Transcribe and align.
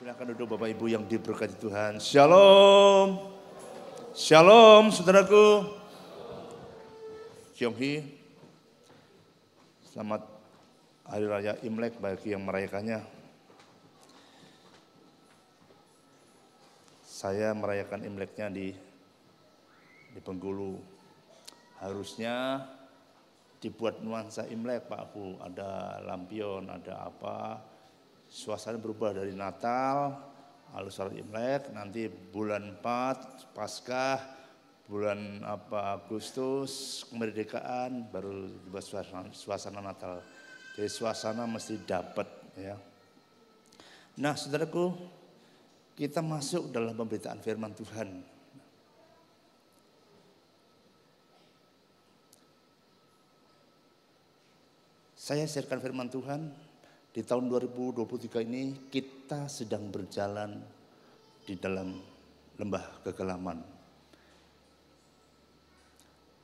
Silakan 0.00 0.32
duduk 0.32 0.56
Bapak 0.56 0.72
Ibu 0.72 0.88
yang 0.88 1.04
diberkati 1.04 1.60
Tuhan. 1.60 2.00
Shalom. 2.00 3.20
Shalom 4.16 4.88
saudaraku. 4.88 5.76
Kyonghi. 7.52 8.08
Selamat 9.84 10.24
Hari 11.04 11.26
Raya 11.28 11.52
Imlek 11.60 12.00
bagi 12.00 12.32
yang 12.32 12.48
merayakannya. 12.48 13.04
Saya 17.04 17.52
merayakan 17.52 18.00
Imleknya 18.00 18.48
di 18.48 18.72
di 20.16 20.20
Bengkulu. 20.24 20.80
Harusnya 21.76 22.64
dibuat 23.60 24.00
nuansa 24.00 24.48
Imlek 24.48 24.88
Pak 24.88 25.12
Bu, 25.12 25.36
ada 25.44 26.00
lampion, 26.08 26.72
ada 26.72 27.04
apa. 27.04 27.68
Suasana 28.30 28.78
berubah 28.78 29.10
dari 29.10 29.34
Natal, 29.34 30.14
lalu 30.70 30.86
sholat 30.94 31.18
Imlek, 31.18 31.74
nanti 31.74 32.06
bulan 32.06 32.78
4 32.78 33.50
Paskah, 33.50 34.22
bulan 34.86 35.42
apa 35.42 35.98
Agustus 35.98 37.02
kemerdekaan 37.10 38.06
baru 38.06 38.46
dibuat 38.54 38.86
suasana, 38.86 39.34
suasana 39.34 39.82
Natal. 39.82 40.22
Jadi 40.78 40.86
suasana 40.86 41.42
mesti 41.50 41.74
dapat 41.82 42.30
ya. 42.54 42.78
Nah, 44.22 44.38
saudaraku, 44.38 44.94
kita 45.98 46.22
masuk 46.22 46.70
dalam 46.70 46.94
pemberitaan 46.94 47.42
firman 47.42 47.74
Tuhan. 47.74 48.22
Saya 55.18 55.46
sharekan 55.50 55.82
firman 55.82 56.10
Tuhan 56.10 56.69
di 57.10 57.26
tahun 57.26 57.50
2023 57.50 58.46
ini 58.46 58.86
kita 58.86 59.50
sedang 59.50 59.90
berjalan 59.90 60.62
di 61.42 61.58
dalam 61.58 61.98
lembah 62.54 63.02
kegelaman. 63.02 63.58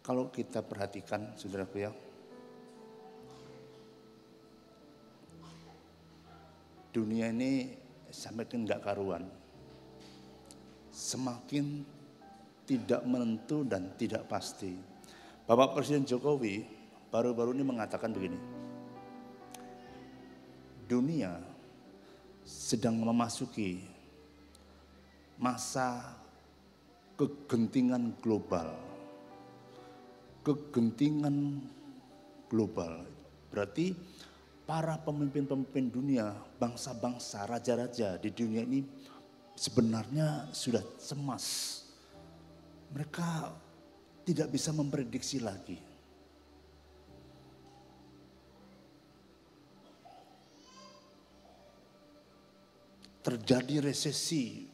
Kalau 0.02 0.26
kita 0.30 0.66
perhatikan 0.66 1.38
saudaraku 1.38 1.76
ya, 1.82 1.90
dunia 6.90 7.30
ini 7.30 7.70
semakin 8.10 8.66
nggak 8.66 8.82
karuan, 8.82 9.22
semakin 10.90 11.86
tidak 12.66 13.06
menentu 13.06 13.62
dan 13.62 13.94
tidak 13.94 14.26
pasti. 14.26 14.74
Bapak 15.46 15.78
Presiden 15.78 16.02
Jokowi 16.02 16.66
baru-baru 17.10 17.54
ini 17.54 17.62
mengatakan 17.62 18.10
begini, 18.10 18.55
dunia 20.86 21.42
sedang 22.46 23.02
memasuki 23.02 23.82
masa 25.36 26.14
kegentingan 27.18 28.14
global. 28.22 28.70
Kegentingan 30.46 31.58
global 32.46 33.02
berarti 33.50 33.98
para 34.62 34.94
pemimpin-pemimpin 35.02 35.90
dunia, 35.90 36.30
bangsa-bangsa, 36.58 37.46
raja-raja 37.50 38.14
di 38.18 38.30
dunia 38.30 38.62
ini 38.62 38.86
sebenarnya 39.58 40.50
sudah 40.54 40.82
cemas. 41.02 41.46
Mereka 42.94 43.50
tidak 44.22 44.54
bisa 44.54 44.70
memprediksi 44.70 45.42
lagi 45.42 45.85
terjadi 53.26 53.90
resesi 53.90 54.70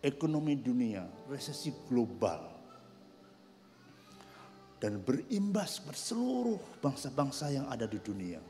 ekonomi 0.00 0.56
dunia, 0.56 1.04
resesi 1.28 1.68
global. 1.84 2.56
Dan 4.80 5.02
berimbas 5.04 5.82
pada 5.82 5.98
seluruh 5.98 6.56
bangsa-bangsa 6.80 7.50
yang 7.52 7.66
ada 7.68 7.84
di 7.84 7.98
dunia. 8.00 8.40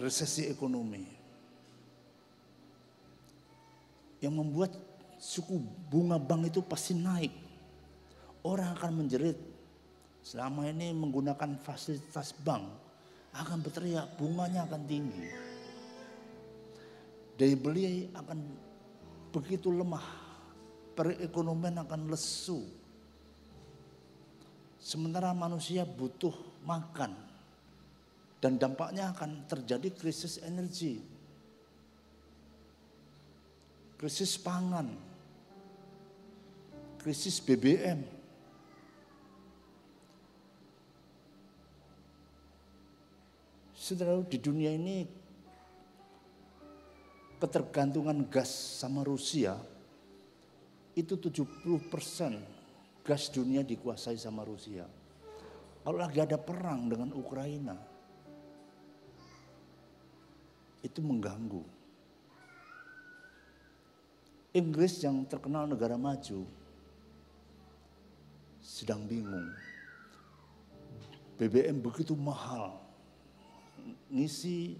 Resesi 0.00 0.48
ekonomi. 0.50 1.04
Yang 4.18 4.34
membuat 4.34 4.72
suku 5.20 5.60
bunga 5.92 6.16
bank 6.16 6.50
itu 6.50 6.64
pasti 6.64 6.96
naik. 6.96 7.36
Orang 8.42 8.74
akan 8.80 9.04
menjerit. 9.04 9.36
Selama 10.24 10.66
ini 10.66 10.90
menggunakan 10.96 11.60
fasilitas 11.60 12.32
bank 12.32 12.85
akan 13.36 13.58
berteriak, 13.60 14.16
bunganya 14.16 14.64
akan 14.64 14.82
tinggi. 14.88 15.28
Daya 17.36 17.56
beli 17.56 18.08
akan 18.16 18.38
begitu 19.28 19.68
lemah, 19.68 20.04
perekonomian 20.96 21.84
akan 21.84 22.08
lesu. 22.08 22.64
Sementara 24.80 25.36
manusia 25.36 25.84
butuh 25.84 26.32
makan 26.64 27.12
dan 28.40 28.56
dampaknya 28.56 29.12
akan 29.12 29.44
terjadi 29.44 29.92
krisis 29.92 30.40
energi, 30.40 31.02
krisis 34.00 34.38
pangan, 34.40 34.88
krisis 37.02 37.42
BBM, 37.42 38.15
Saudara 43.86 44.18
di 44.18 44.34
dunia 44.42 44.74
ini 44.74 45.06
ketergantungan 47.38 48.26
gas 48.26 48.50
sama 48.82 49.06
Rusia 49.06 49.54
itu 50.98 51.14
70 51.14 51.46
persen 51.86 52.42
gas 53.06 53.30
dunia 53.30 53.62
dikuasai 53.62 54.18
sama 54.18 54.42
Rusia. 54.42 54.90
Kalau 55.86 56.02
lagi 56.02 56.18
ada 56.18 56.34
perang 56.34 56.90
dengan 56.90 57.14
Ukraina, 57.14 57.78
itu 60.82 60.98
mengganggu. 60.98 61.62
Inggris 64.50 64.98
yang 64.98 65.22
terkenal 65.30 65.70
negara 65.70 65.94
maju 65.94 66.42
sedang 68.58 69.06
bingung. 69.06 69.46
BBM 71.38 71.78
begitu 71.78 72.18
mahal, 72.18 72.85
ngisi 74.10 74.78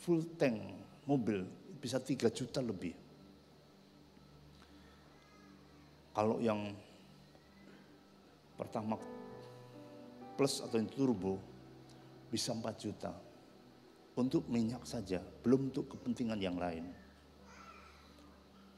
full 0.00 0.36
tank 0.36 0.60
mobil 1.08 1.44
bisa 1.80 1.96
3 2.02 2.28
juta 2.32 2.60
lebih. 2.60 2.92
Kalau 6.12 6.42
yang 6.42 6.74
pertama 8.58 8.98
plus 10.34 10.58
atau 10.62 10.76
yang 10.78 10.90
turbo 10.90 11.38
bisa 12.28 12.52
4 12.52 12.64
juta. 12.78 13.12
Untuk 14.18 14.50
minyak 14.50 14.82
saja, 14.82 15.22
belum 15.22 15.70
untuk 15.70 15.94
kepentingan 15.94 16.42
yang 16.42 16.58
lain. 16.58 16.90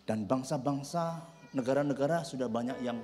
Dan 0.04 0.28
bangsa-bangsa, 0.28 1.24
negara-negara 1.56 2.20
sudah 2.28 2.44
banyak 2.44 2.76
yang 2.84 3.00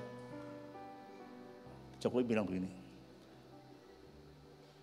Jokowi 1.96 2.28
bilang 2.28 2.44
begini, 2.44 2.68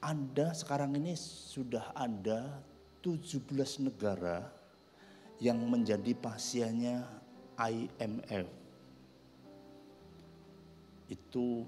ada 0.03 0.51
sekarang 0.51 0.99
ini 0.99 1.15
sudah 1.15 1.95
ada 1.95 2.59
17 2.99 3.87
negara 3.87 4.51
yang 5.39 5.63
menjadi 5.63 6.11
pasiennya 6.11 7.07
IMF. 7.55 8.47
Itu 11.07 11.63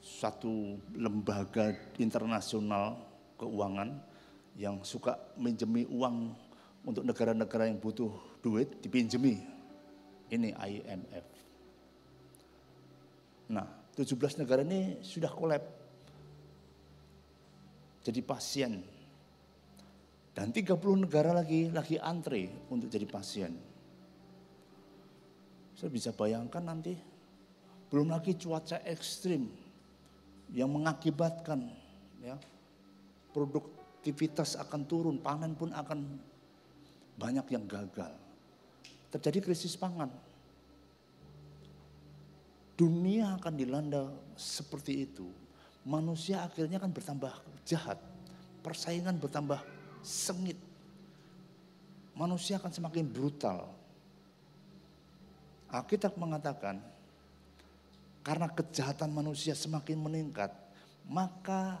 satu 0.00 0.80
lembaga 0.96 1.76
internasional 2.00 2.96
keuangan 3.36 4.00
yang 4.56 4.80
suka 4.80 5.20
minjemi 5.36 5.84
uang 5.92 6.32
untuk 6.88 7.04
negara-negara 7.04 7.68
yang 7.68 7.76
butuh 7.76 8.10
duit 8.40 8.80
dipinjemi. 8.80 9.44
Ini 10.32 10.56
IMF. 10.56 11.26
Nah, 13.52 13.68
17 13.96 14.44
negara 14.44 14.60
ini 14.60 15.00
sudah 15.00 15.32
kolab 15.32 15.77
jadi 18.08 18.24
pasien. 18.24 18.80
Dan 20.32 20.48
30 20.48 20.80
negara 21.04 21.36
lagi 21.36 21.68
lagi 21.68 22.00
antre 22.00 22.48
untuk 22.72 22.88
jadi 22.88 23.04
pasien. 23.04 23.52
Saya 25.76 25.90
bisa 25.92 26.16
bayangkan 26.16 26.64
nanti 26.64 26.96
belum 27.92 28.08
lagi 28.08 28.34
cuaca 28.40 28.80
ekstrim 28.88 29.44
yang 30.56 30.72
mengakibatkan 30.72 31.68
ya 32.24 32.40
produktivitas 33.36 34.56
akan 34.56 34.82
turun, 34.88 35.16
panen 35.20 35.52
pun 35.52 35.70
akan 35.70 36.16
banyak 37.20 37.46
yang 37.52 37.68
gagal. 37.68 38.14
Terjadi 39.12 39.52
krisis 39.52 39.76
pangan. 39.76 40.08
Dunia 42.78 43.34
akan 43.36 43.54
dilanda 43.58 44.06
seperti 44.38 45.02
itu 45.02 45.47
manusia 45.86 46.42
akhirnya 46.46 46.80
akan 46.82 46.92
bertambah 46.94 47.32
jahat. 47.66 47.98
persaingan 48.58 49.16
bertambah 49.16 49.62
sengit. 50.02 50.58
Manusia 52.12 52.58
akan 52.58 52.68
semakin 52.74 53.06
brutal. 53.06 53.70
Alkitab 55.70 56.18
mengatakan, 56.18 56.82
karena 58.26 58.50
kejahatan 58.50 59.08
manusia 59.08 59.54
semakin 59.54 59.96
meningkat, 60.00 60.52
maka 61.08 61.80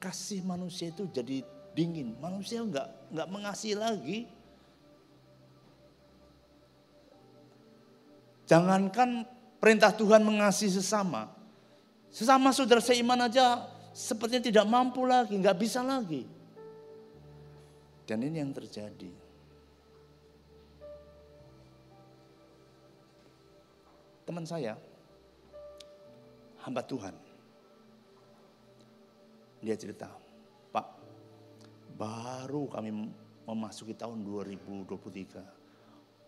kasih 0.00 0.40
manusia 0.46 0.88
itu 0.88 1.04
jadi 1.10 1.44
dingin. 1.76 2.16
Manusia 2.22 2.64
enggak 2.64 2.88
enggak 3.12 3.28
mengasihi 3.28 3.76
lagi. 3.76 4.18
Jangankan 8.48 9.28
perintah 9.62 9.92
Tuhan 9.94 10.24
mengasihi 10.24 10.74
sesama. 10.74 11.39
Sesama 12.10 12.50
saudara 12.50 12.82
seiman 12.82 13.22
aja 13.22 13.70
sepertinya 13.94 14.42
tidak 14.50 14.66
mampu 14.66 15.06
lagi, 15.06 15.38
enggak 15.38 15.58
bisa 15.62 15.78
lagi. 15.82 16.26
Dan 18.02 18.26
ini 18.26 18.42
yang 18.42 18.50
terjadi. 18.50 19.10
Teman 24.26 24.42
saya, 24.46 24.74
hamba 26.66 26.82
Tuhan, 26.86 27.14
dia 29.62 29.74
cerita, 29.74 30.10
Pak, 30.70 30.86
baru 31.98 32.70
kami 32.70 32.90
memasuki 33.46 33.94
tahun 33.94 34.22
2023. 34.22 35.42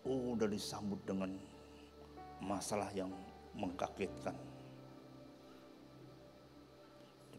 Oh, 0.03 0.35
udah 0.35 0.47
disambut 0.51 0.99
dengan 1.07 1.31
masalah 2.43 2.91
yang 2.91 3.07
mengkagetkan. 3.55 4.52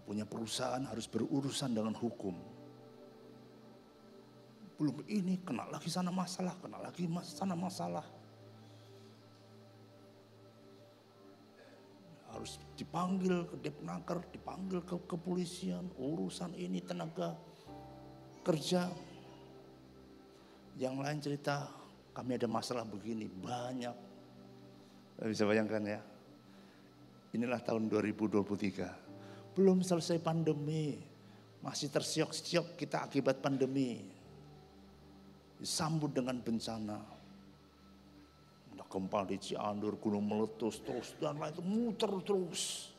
Punya 0.05 0.29
perusahaan 0.29 0.85
harus 0.85 1.09
berurusan 1.09 1.73
dengan 1.73 1.97
hukum. 1.97 2.37
Belum 4.77 5.01
ini 5.09 5.41
kena 5.41 5.65
lagi 5.71 5.89
sana 5.89 6.13
masalah, 6.13 6.55
kena 6.61 6.79
lagi 6.83 7.09
sana 7.25 7.57
masalah. 7.57 8.05
harus 12.35 12.59
dipanggil 12.75 13.47
ke 13.47 13.57
Depnaker, 13.63 14.19
dipanggil 14.35 14.83
ke 14.83 14.99
kepolisian, 15.07 15.87
urusan 15.95 16.53
ini 16.59 16.83
tenaga 16.83 17.39
kerja. 18.43 18.91
Yang 20.75 20.95
lain 20.99 21.19
cerita, 21.23 21.71
kami 22.11 22.35
ada 22.35 22.51
masalah 22.51 22.83
begini, 22.83 23.31
banyak. 23.31 23.95
Bisa 25.23 25.47
bayangkan 25.47 25.87
ya. 25.87 26.03
Inilah 27.39 27.63
tahun 27.63 27.87
2023. 27.87 29.04
Belum 29.55 29.81
selesai 29.81 30.19
pandemi. 30.19 30.99
Masih 31.65 31.89
tersiok-siok 31.89 32.77
kita 32.77 33.07
akibat 33.07 33.41
pandemi. 33.41 34.05
Disambut 35.57 36.13
dengan 36.13 36.37
bencana 36.43 37.15
gempa 38.95 39.27
di 39.27 39.35
Cianjur, 39.43 39.99
gunung 39.99 40.23
meletus 40.23 40.79
terus 40.87 41.19
dan 41.19 41.35
lain 41.35 41.51
itu 41.51 41.65
muter 41.67 42.13
terus. 42.23 42.95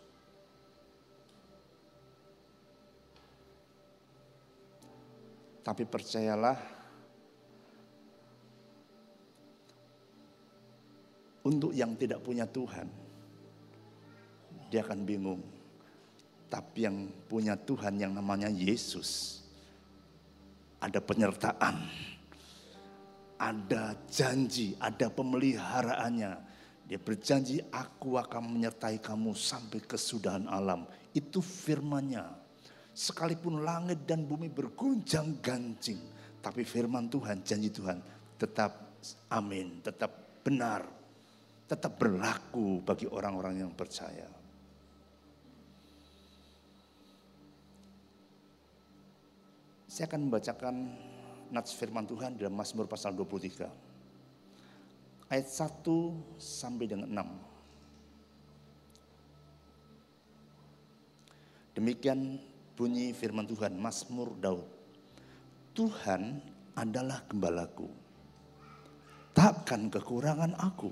Tapi 5.63 5.81
percayalah, 5.87 6.59
untuk 11.47 11.71
yang 11.73 11.95
tidak 11.97 12.21
punya 12.21 12.45
Tuhan, 12.45 12.85
dia 14.67 14.83
akan 14.83 14.99
bingung. 15.07 15.54
Tapi 16.47 16.85
yang 16.85 17.09
punya 17.25 17.57
Tuhan 17.57 17.97
yang 17.97 18.13
namanya 18.13 18.47
Yesus, 18.47 19.41
ada 20.79 21.01
penyertaan 21.01 22.05
ada 23.39 23.95
janji, 24.07 24.75
ada 24.79 25.11
pemeliharaannya. 25.11 26.33
Dia 26.85 26.99
berjanji, 27.01 27.59
aku 27.73 28.21
akan 28.21 28.57
menyertai 28.57 29.01
kamu 29.01 29.33
sampai 29.33 29.81
kesudahan 29.81 30.45
alam. 30.45 30.85
Itu 31.11 31.41
firmannya. 31.41 32.45
Sekalipun 32.95 33.65
langit 33.65 34.05
dan 34.07 34.23
bumi 34.23 34.47
berguncang 34.47 35.41
gancing. 35.41 35.99
Tapi 36.39 36.61
firman 36.61 37.09
Tuhan, 37.09 37.41
janji 37.41 37.73
Tuhan 37.73 37.99
tetap 38.37 39.01
amin, 39.33 39.81
tetap 39.81 40.41
benar. 40.45 40.85
Tetap 41.65 41.97
berlaku 41.97 42.85
bagi 42.85 43.09
orang-orang 43.09 43.65
yang 43.65 43.73
percaya. 43.73 44.29
Saya 49.95 50.11
akan 50.11 50.27
membacakan 50.27 50.91
nats 51.55 51.71
firman 51.71 52.03
Tuhan 52.03 52.35
dalam 52.35 52.51
Mazmur 52.51 52.83
pasal 52.83 53.15
23. 53.15 53.63
Ayat 55.31 55.47
1 55.47 55.87
sampai 56.35 56.83
dengan 56.83 57.07
6. 61.71 61.79
Demikian 61.79 62.43
bunyi 62.75 63.15
firman 63.15 63.47
Tuhan, 63.47 63.79
Mazmur 63.79 64.35
Daud. 64.35 64.67
Tuhan 65.71 66.43
adalah 66.75 67.23
gembalaku. 67.31 67.87
Takkan 69.31 69.87
kekurangan 69.87 70.59
aku. 70.59 70.91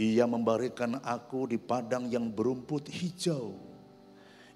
Ia 0.00 0.24
memberikan 0.24 0.96
aku 1.04 1.44
di 1.52 1.60
padang 1.60 2.08
yang 2.08 2.32
berumput 2.32 2.88
hijau. 2.88 3.65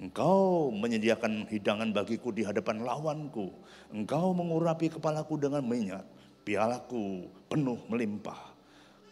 Engkau 0.00 0.72
menyediakan 0.72 1.44
hidangan 1.52 1.92
bagiku 1.92 2.32
di 2.32 2.40
hadapan 2.40 2.80
lawanku. 2.80 3.52
Engkau 3.92 4.32
mengurapi 4.32 4.88
kepalaku 4.88 5.36
dengan 5.36 5.60
minyak. 5.60 6.08
Pialaku 6.40 7.28
penuh 7.52 7.76
melimpah. 7.92 8.56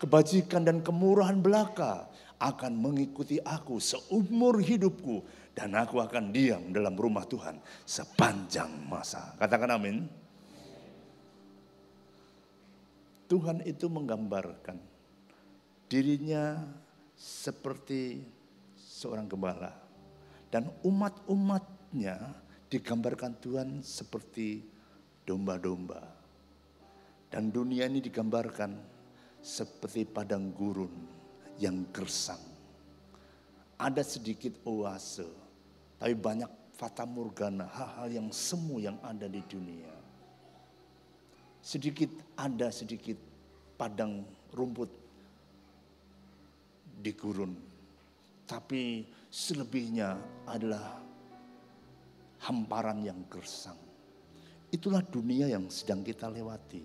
Kebajikan 0.00 0.64
dan 0.64 0.80
kemurahan 0.80 1.37
belaka 1.45 2.09
akan 2.40 2.73
mengikuti 2.73 3.37
aku 3.37 3.76
seumur 3.76 4.64
hidupku. 4.64 5.28
Dan 5.52 5.76
aku 5.76 6.00
akan 6.00 6.33
diam 6.33 6.73
dalam 6.73 6.97
rumah 6.97 7.28
Tuhan 7.28 7.61
sepanjang 7.85 8.88
masa. 8.88 9.37
Katakan 9.37 9.76
amin. 9.76 10.09
Tuhan 13.28 13.61
itu 13.68 13.92
menggambarkan 13.92 14.80
dirinya 15.85 16.64
seperti 17.12 18.25
seorang 18.80 19.28
gembala 19.28 19.88
dan 20.49 20.69
umat-umatnya 20.85 22.17
digambarkan 22.69 23.37
Tuhan 23.40 23.69
seperti 23.85 24.64
domba-domba. 25.25 26.00
Dan 27.28 27.52
dunia 27.52 27.85
ini 27.85 28.00
digambarkan 28.00 28.73
seperti 29.45 30.09
padang 30.09 30.49
gurun 30.57 30.93
yang 31.61 31.85
gersang. 31.93 32.40
Ada 33.78 34.00
sedikit 34.02 34.57
oase, 34.64 35.28
tapi 36.00 36.17
banyak 36.17 36.49
fata 36.75 37.05
morgana, 37.05 37.69
hal-hal 37.69 38.09
yang 38.09 38.28
semu 38.33 38.81
yang 38.81 38.97
ada 39.05 39.28
di 39.28 39.45
dunia. 39.45 39.93
Sedikit 41.61 42.09
ada 42.35 42.73
sedikit 42.73 43.19
padang 43.76 44.25
rumput 44.57 44.88
di 46.99 47.12
gurun. 47.12 47.52
Tapi 48.49 49.05
Selebihnya 49.28 50.16
adalah 50.49 51.04
hamparan 52.49 53.04
yang 53.04 53.28
gersang. 53.28 53.76
Itulah 54.73 55.04
dunia 55.04 55.49
yang 55.49 55.68
sedang 55.68 56.00
kita 56.00 56.28
lewati. 56.28 56.85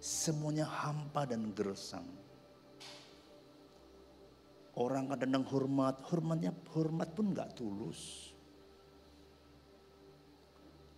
Semuanya 0.00 0.64
hampa 0.64 1.28
dan 1.28 1.52
gersang. 1.52 2.08
Orang 4.80 5.12
kadang 5.12 5.44
hormat, 5.44 6.00
hormatnya 6.08 6.56
hormat 6.72 7.12
pun 7.12 7.36
nggak 7.36 7.52
tulus. 7.52 8.32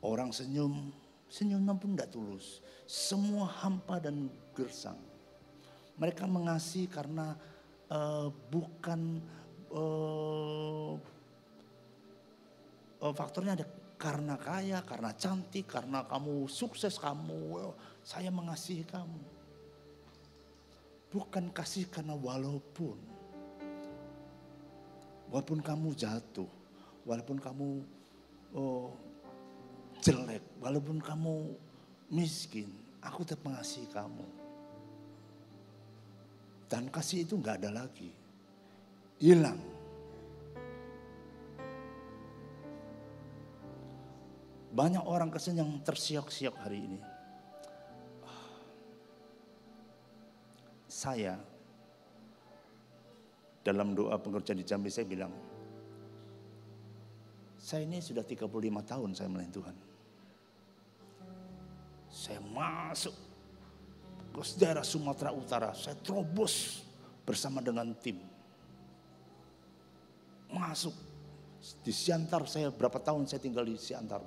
Orang 0.03 0.31
senyum, 0.31 0.95
senyumnya 1.27 1.75
pun 1.75 1.99
nggak 1.99 2.15
tulus. 2.15 2.63
Semua 2.87 3.51
hampa 3.51 3.99
dan 3.99 4.31
gersang. 4.55 4.99
Mereka 5.99 6.27
mengasihi 6.31 6.87
karena 6.87 7.35
uh, 7.91 8.31
bukan 8.51 9.23
uh, 9.73 10.93
uh, 13.03 13.13
faktornya 13.17 13.59
ada 13.59 13.67
karena 14.03 14.35
kaya, 14.35 14.83
karena 14.83 15.15
cantik, 15.15 15.71
karena 15.71 16.03
kamu 16.03 16.51
sukses, 16.51 16.99
kamu 16.99 17.71
saya 18.03 18.35
mengasihi 18.35 18.83
kamu. 18.83 19.23
Bukan 21.13 21.55
kasih 21.55 21.87
karena 21.87 22.19
walaupun 22.19 22.99
walaupun 25.31 25.63
kamu 25.63 25.95
jatuh, 25.95 26.51
walaupun 27.07 27.39
kamu 27.39 27.69
oh, 28.59 28.91
jelek, 30.03 30.43
walaupun 30.59 30.99
kamu 30.99 31.55
miskin, 32.11 32.69
aku 33.01 33.23
tetap 33.23 33.47
mengasihi 33.47 33.87
kamu. 33.89 34.27
Dan 36.67 36.91
kasih 36.91 37.23
itu 37.23 37.39
nggak 37.39 37.65
ada 37.65 37.87
lagi, 37.87 38.11
hilang. 39.23 39.61
Banyak 44.75 45.05
orang 45.07 45.31
Kristen 45.31 45.63
yang 45.63 45.71
tersiok-siok 45.87 46.57
hari 46.59 46.79
ini. 46.83 47.01
Saya 50.91 51.39
dalam 53.63 53.95
doa 53.95 54.19
pengerjaan 54.19 54.59
di 54.59 54.67
Jambi 54.67 54.91
saya 54.91 55.07
bilang, 55.07 55.31
saya 57.63 57.87
ini 57.87 58.03
sudah 58.03 58.27
35 58.27 58.51
tahun 58.91 59.11
saya 59.15 59.29
melayani 59.31 59.55
Tuhan. 59.55 59.77
Saya 62.13 62.41
masuk 62.43 63.15
ke 64.35 64.43
daerah 64.59 64.83
Sumatera 64.83 65.31
Utara, 65.31 65.71
saya 65.77 65.95
terobos 66.01 66.83
bersama 67.23 67.63
dengan 67.63 67.93
tim. 68.01 68.32
Masuk 70.53 70.95
di 71.83 71.91
Siantar 71.95 72.45
saya 72.45 72.69
berapa 72.69 73.01
tahun 73.01 73.25
saya 73.25 73.41
tinggal 73.41 73.65
di 73.65 73.75
Siantar 73.81 74.21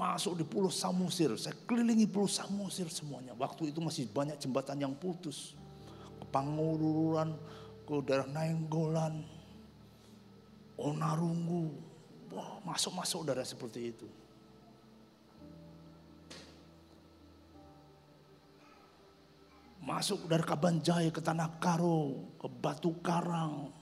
masuk 0.00 0.32
di 0.40 0.44
Pulau 0.48 0.72
Samosir. 0.72 1.36
Saya 1.36 1.52
kelilingi 1.68 2.08
Pulau 2.08 2.24
Samosir 2.24 2.88
semuanya. 2.88 3.36
Waktu 3.36 3.68
itu 3.68 3.84
masih 3.84 4.08
banyak 4.08 4.40
jembatan 4.40 4.80
yang 4.80 4.96
putus. 4.96 5.52
Ke 6.16 6.24
Pangururan, 6.32 7.36
ke 7.84 7.92
daerah 8.08 8.24
Nainggolan, 8.24 9.20
Onarungu. 10.80 11.76
Wah, 12.32 12.64
masuk-masuk 12.64 13.28
daerah 13.28 13.44
seperti 13.44 13.92
itu. 13.92 14.08
Masuk 19.84 20.28
dari 20.28 20.44
Kabanjai 20.44 21.08
ke 21.12 21.20
Tanah 21.20 21.60
Karo, 21.60 22.24
ke 22.40 22.48
Batu 22.48 22.96
Karang. 23.04 23.79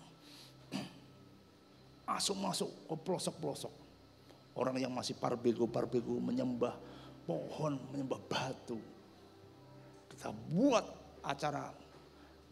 Masuk-masuk 2.08 2.88
ke 2.88 2.94
pelosok-pelosok 3.04 3.88
Orang 4.58 4.74
yang 4.74 4.90
masih 4.90 5.14
parbego-parbego 5.14 6.18
menyembah 6.18 6.74
pohon, 7.22 7.78
menyembah 7.94 8.18
batu. 8.26 8.74
Kita 10.10 10.34
buat 10.50 10.82
acara 11.22 11.70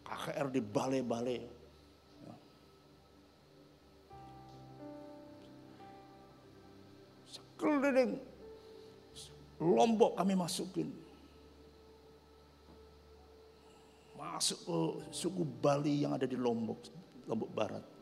KKR 0.07 0.47
di 0.47 0.61
balai-balai. 0.63 1.39
Sekeliling 7.27 8.15
Lombok 9.59 10.15
kami 10.15 10.31
masukin. 10.39 10.87
Masuk 14.15 14.59
ke 14.63 14.77
suku 15.11 15.43
Bali 15.43 16.07
yang 16.07 16.15
ada 16.15 16.23
di 16.23 16.39
Lombok, 16.39 16.87
Lombok 17.27 17.51
Barat. 17.51 17.96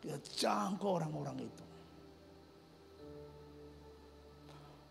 Kita 0.00 0.16
jangkau 0.16 0.96
orang-orang 0.96 1.44
itu. 1.44 1.64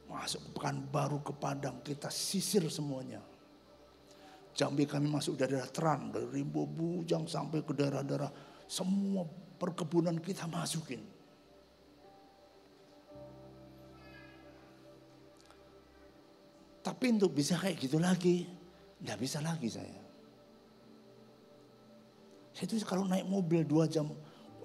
Masuk 0.10 0.42
ke 0.42 0.50
Pekanbaru 0.58 1.22
ke 1.22 1.34
Padang, 1.34 1.82
kita 1.86 2.10
sisir 2.10 2.66
semuanya. 2.70 3.22
Jambi 4.54 4.86
kami 4.86 5.10
masuk 5.10 5.38
dari 5.38 5.58
daerah 5.58 5.70
Teran, 5.70 6.10
dari 6.14 6.42
Bujang 6.46 7.30
sampai 7.30 7.62
ke 7.62 7.74
daerah-daerah 7.74 8.30
semua 8.66 9.26
perkebunan 9.58 10.18
kita 10.22 10.46
masukin. 10.50 11.02
Tapi 16.80 17.06
untuk 17.14 17.32
bisa 17.38 17.54
kayak 17.60 17.78
gitu 17.78 18.02
lagi, 18.02 18.50
nggak 19.04 19.20
bisa 19.20 19.40
lagi 19.46 19.70
saya. 19.70 20.02
Saya 22.52 22.66
itu 22.66 22.82
kalau 22.84 23.06
naik 23.06 23.30
mobil 23.30 23.64
dua 23.64 23.88
jam, 23.88 24.10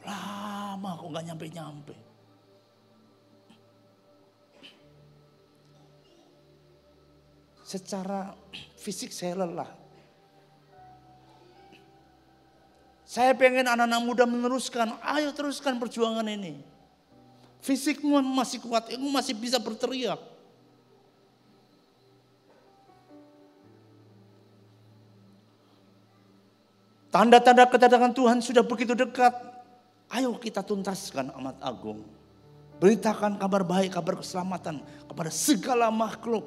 lama 0.05 0.91
kok 1.01 1.09
nggak 1.11 1.27
nyampe-nyampe. 1.33 1.95
secara 7.75 8.37
fisik 8.79 9.11
saya 9.11 9.43
lelah. 9.43 9.67
Saya 13.03 13.35
pengen 13.35 13.67
anak-anak 13.67 14.01
muda 14.05 14.25
meneruskan, 14.29 14.95
ayo 15.01 15.33
teruskan 15.35 15.81
perjuangan 15.81 16.25
ini. 16.29 16.61
Fisikmu 17.65 18.21
masih 18.21 18.61
kuat, 18.61 18.93
kamu 18.93 19.09
masih 19.09 19.35
bisa 19.35 19.57
berteriak. 19.57 20.21
Tanda-tanda 27.09 27.63
kedatangan 27.71 28.11
Tuhan 28.11 28.39
sudah 28.43 28.67
begitu 28.67 28.93
dekat. 28.99 29.54
Ayo 30.15 30.31
kita 30.39 30.63
tuntaskan 30.63 31.35
amat 31.35 31.59
agung. 31.59 32.07
Beritakan 32.79 33.35
kabar 33.35 33.67
baik, 33.67 33.99
kabar 33.99 34.23
keselamatan 34.23 34.79
kepada 35.11 35.31
segala 35.35 35.91
makhluk. 35.91 36.47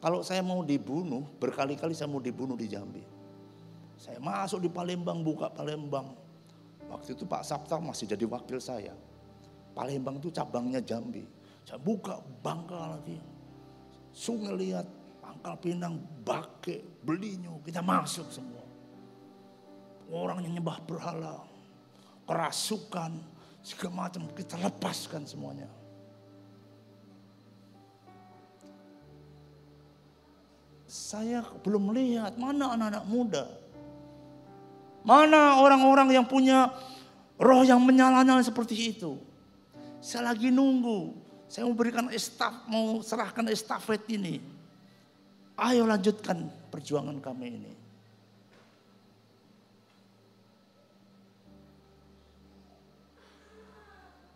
Kalau 0.00 0.20
saya 0.24 0.40
mau 0.40 0.64
dibunuh, 0.64 1.24
berkali-kali 1.36 1.92
saya 1.92 2.08
mau 2.08 2.20
dibunuh 2.20 2.56
di 2.56 2.68
Jambi. 2.68 3.04
Saya 4.00 4.20
masuk 4.20 4.60
di 4.60 4.68
Palembang, 4.72 5.20
buka 5.20 5.52
Palembang. 5.52 6.16
Waktu 6.88 7.16
itu 7.16 7.24
Pak 7.24 7.44
Sabta 7.44 7.76
masih 7.80 8.08
jadi 8.08 8.24
wakil 8.28 8.60
saya. 8.60 8.92
Palembang 9.72 10.20
itu 10.20 10.28
cabangnya 10.32 10.80
Jambi. 10.80 11.24
Saya 11.64 11.80
buka 11.80 12.20
Bangka 12.44 12.96
lagi. 12.96 13.16
Sungai 14.12 14.52
lihat, 14.60 14.84
Pangkal 15.44 15.60
Pinang, 15.60 16.00
Bake, 16.24 17.04
Belinyo, 17.04 17.60
kita 17.68 17.84
masuk 17.84 18.32
semua. 18.32 18.64
Orang 20.08 20.40
yang 20.40 20.56
nyembah 20.56 20.80
berhala, 20.88 21.44
kerasukan, 22.24 23.12
segala 23.60 24.08
macam 24.08 24.24
kita 24.32 24.56
lepaskan 24.56 25.28
semuanya. 25.28 25.68
saya 30.94 31.42
belum 31.60 31.92
melihat 31.92 32.32
mana 32.40 32.72
anak-anak 32.72 33.04
muda. 33.04 33.44
Mana 35.04 35.60
orang-orang 35.60 36.14
yang 36.14 36.24
punya 36.24 36.72
roh 37.36 37.66
yang 37.66 37.82
menyala-nyala 37.82 38.40
seperti 38.40 38.96
itu. 38.96 39.20
Saya 39.98 40.32
lagi 40.32 40.48
nunggu. 40.54 41.12
Saya 41.50 41.66
mau 41.68 41.76
berikan 41.76 42.08
estaf, 42.14 42.64
mau 42.70 43.02
serahkan 43.02 43.44
estafet 43.50 44.00
ini. 44.08 44.53
Ayo 45.54 45.86
lanjutkan 45.86 46.50
perjuangan 46.74 47.22
kami 47.22 47.46
ini. 47.46 47.72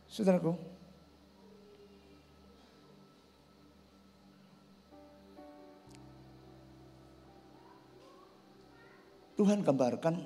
Saudaraku, 0.06 0.54
Tuhan 9.38 9.62
gambarkan 9.62 10.18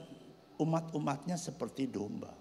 umat-umatnya 0.57 1.37
seperti 1.37 1.89
domba. 1.89 2.33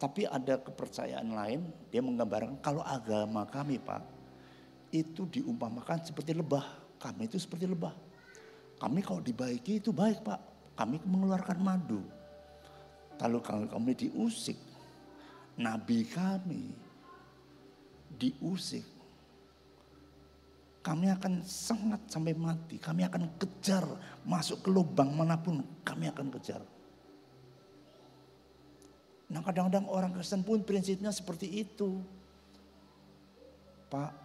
Tapi 0.00 0.24
ada 0.24 0.56
kepercayaan 0.56 1.32
lain, 1.32 1.68
dia 1.92 2.00
menggambarkan 2.00 2.64
kalau 2.64 2.80
agama 2.80 3.44
kami 3.48 3.76
Pak, 3.76 4.02
itu 4.92 5.28
diumpamakan 5.28 6.00
seperti 6.04 6.32
lebah. 6.32 6.81
Kami 7.02 7.26
itu 7.26 7.34
seperti 7.34 7.66
lebah. 7.66 7.90
Kami 8.78 9.02
kalau 9.02 9.18
dibaiki 9.18 9.82
itu 9.82 9.90
baik 9.90 10.22
Pak. 10.22 10.40
Kami 10.78 11.02
mengeluarkan 11.02 11.58
madu. 11.58 12.02
Kalau 13.18 13.42
kami 13.42 13.94
diusik, 13.94 14.58
nabi 15.58 16.02
kami 16.06 16.74
diusik, 18.18 18.82
kami 20.82 21.06
akan 21.10 21.42
sangat 21.46 22.02
sampai 22.10 22.34
mati. 22.34 22.78
Kami 22.78 23.06
akan 23.06 23.38
kejar 23.38 23.86
masuk 24.26 24.66
ke 24.66 24.68
lubang 24.70 25.14
mana 25.14 25.38
pun 25.38 25.62
kami 25.86 26.10
akan 26.10 26.30
kejar. 26.34 26.62
Nah 29.30 29.40
kadang-kadang 29.40 29.86
orang 29.86 30.10
Kristen 30.10 30.42
pun 30.42 30.66
prinsipnya 30.66 31.14
seperti 31.14 31.62
itu. 31.62 32.02
Pak, 33.88 34.21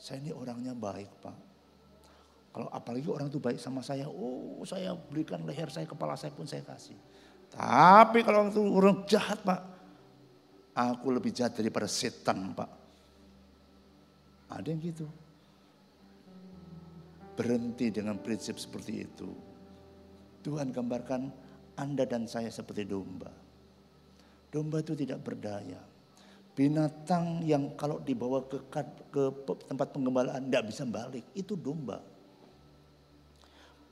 saya 0.00 0.24
ini 0.24 0.32
orangnya 0.32 0.72
baik 0.72 1.12
pak. 1.20 1.36
Kalau 2.50 2.66
apalagi 2.72 3.06
orang 3.06 3.28
itu 3.28 3.38
baik 3.38 3.60
sama 3.60 3.84
saya, 3.84 4.08
oh 4.08 4.64
saya 4.66 4.96
berikan 4.96 5.44
leher 5.46 5.70
saya, 5.70 5.86
kepala 5.86 6.16
saya 6.16 6.32
pun 6.34 6.48
saya 6.48 6.64
kasih. 6.66 6.96
Tapi 7.52 8.24
kalau 8.24 8.48
orang 8.48 8.50
itu 8.50 8.62
orang 8.64 8.96
jahat 9.06 9.38
pak, 9.44 9.60
aku 10.74 11.06
lebih 11.14 11.30
jahat 11.30 11.54
daripada 11.54 11.86
setan 11.86 12.56
pak. 12.56 12.70
Ada 14.50 14.66
yang 14.66 14.82
gitu. 14.82 15.06
Berhenti 17.38 17.92
dengan 17.94 18.18
prinsip 18.18 18.58
seperti 18.58 19.06
itu. 19.06 19.30
Tuhan 20.42 20.72
gambarkan 20.74 21.30
Anda 21.78 22.08
dan 22.08 22.26
saya 22.26 22.50
seperti 22.50 22.88
domba. 22.88 23.30
Domba 24.50 24.82
itu 24.82 24.98
tidak 24.98 25.22
berdaya. 25.22 25.89
Binatang 26.50 27.46
yang 27.46 27.72
kalau 27.78 28.02
dibawa 28.02 28.42
ke, 28.44 28.58
ke 29.08 29.22
tempat 29.70 29.88
penggembalaan 29.94 30.44
tidak 30.50 30.68
bisa 30.68 30.82
balik, 30.84 31.24
itu 31.32 31.54
domba. 31.54 32.02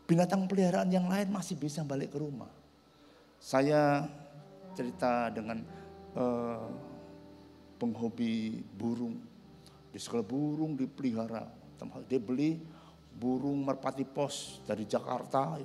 Binatang 0.09 0.49
peliharaan 0.49 0.89
yang 0.89 1.05
lain 1.05 1.29
masih 1.29 1.55
bisa 1.55 1.85
balik 1.85 2.17
ke 2.17 2.19
rumah. 2.19 2.49
Saya 3.39 4.09
cerita 4.73 5.29
dengan 5.29 5.61
uh, 6.17 6.67
penghobi 7.77 8.65
burung. 8.75 9.21
Di 9.93 10.01
sekolah 10.01 10.25
burung 10.25 10.75
dipelihara. 10.75 11.45
Dia 12.11 12.19
beli 12.19 12.59
burung 13.15 13.63
merpati 13.63 14.03
pos 14.03 14.65
dari 14.67 14.89
Jakarta, 14.89 15.61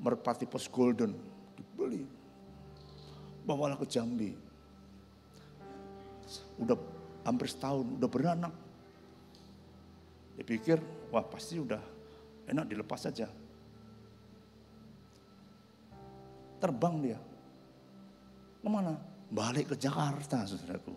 merpati 0.00 0.48
pos 0.48 0.70
golden. 0.70 1.12
Dibeli. 1.58 2.06
Bawalah 3.44 3.76
ke 3.76 3.90
Jambi. 3.90 4.53
Udah 6.56 6.78
hampir 7.26 7.50
setahun, 7.50 7.86
udah 7.98 8.10
beranak. 8.10 8.54
Dia 10.34 10.44
pikir, 10.46 10.78
wah 11.12 11.22
pasti 11.22 11.60
udah 11.60 11.82
enak 12.50 12.66
dilepas 12.66 13.06
saja 13.06 13.30
terbang 16.64 16.94
dia. 17.04 17.20
Ke 18.64 18.68
mana? 18.72 18.96
Balik 19.28 19.74
ke 19.74 19.76
Jakarta, 19.76 20.48
saudaraku. 20.48 20.96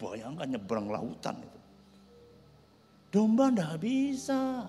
Bayangkan 0.00 0.48
nyebrang 0.48 0.88
lautan 0.88 1.36
itu. 1.44 1.60
Domba 3.12 3.52
tidak 3.52 3.76
bisa. 3.84 4.64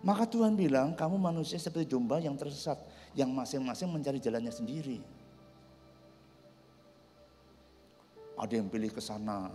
Maka 0.00 0.24
Tuhan 0.24 0.56
bilang, 0.56 0.96
kamu 0.96 1.20
manusia 1.20 1.60
seperti 1.60 1.92
domba 1.92 2.16
yang 2.24 2.40
tersesat. 2.40 2.80
Yang 3.12 3.36
masing-masing 3.36 3.92
mencari 3.92 4.16
jalannya 4.16 4.48
sendiri. 4.48 5.04
Ada 8.40 8.56
yang 8.56 8.72
pilih 8.72 8.88
ke 8.88 9.04
sana. 9.04 9.52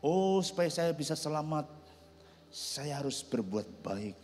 Oh 0.00 0.40
supaya 0.40 0.72
saya 0.72 0.96
bisa 0.96 1.12
selamat, 1.12 1.68
saya 2.48 3.04
harus 3.04 3.20
berbuat 3.20 3.68
baik. 3.84 4.16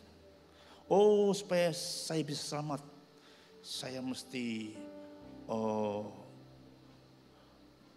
Oh 0.89 1.29
supaya 1.37 1.69
saya 1.77 2.25
bisa 2.25 2.41
selamat, 2.49 2.81
saya 3.61 4.01
mesti 4.01 4.73
oh, 5.51 6.09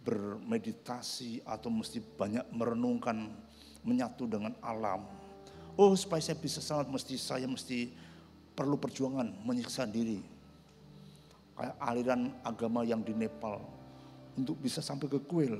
bermeditasi 0.04 1.40
atau 1.48 1.72
mesti 1.72 1.96
banyak 2.00 2.44
merenungkan, 2.52 3.32
menyatu 3.80 4.28
dengan 4.28 4.52
alam. 4.60 5.08
Oh 5.72 5.96
supaya 5.96 6.20
saya 6.20 6.36
bisa 6.36 6.60
selamat, 6.60 7.00
mesti 7.00 7.14
saya 7.16 7.48
mesti 7.48 7.96
perlu 8.52 8.76
perjuangan 8.76 9.40
menyiksa 9.40 9.88
diri. 9.88 10.20
Kayak 11.56 11.76
aliran 11.80 12.36
agama 12.44 12.84
yang 12.84 13.00
di 13.00 13.16
Nepal 13.16 13.75
untuk 14.36 14.60
bisa 14.60 14.84
sampai 14.84 15.08
ke 15.08 15.20
kuil, 15.24 15.58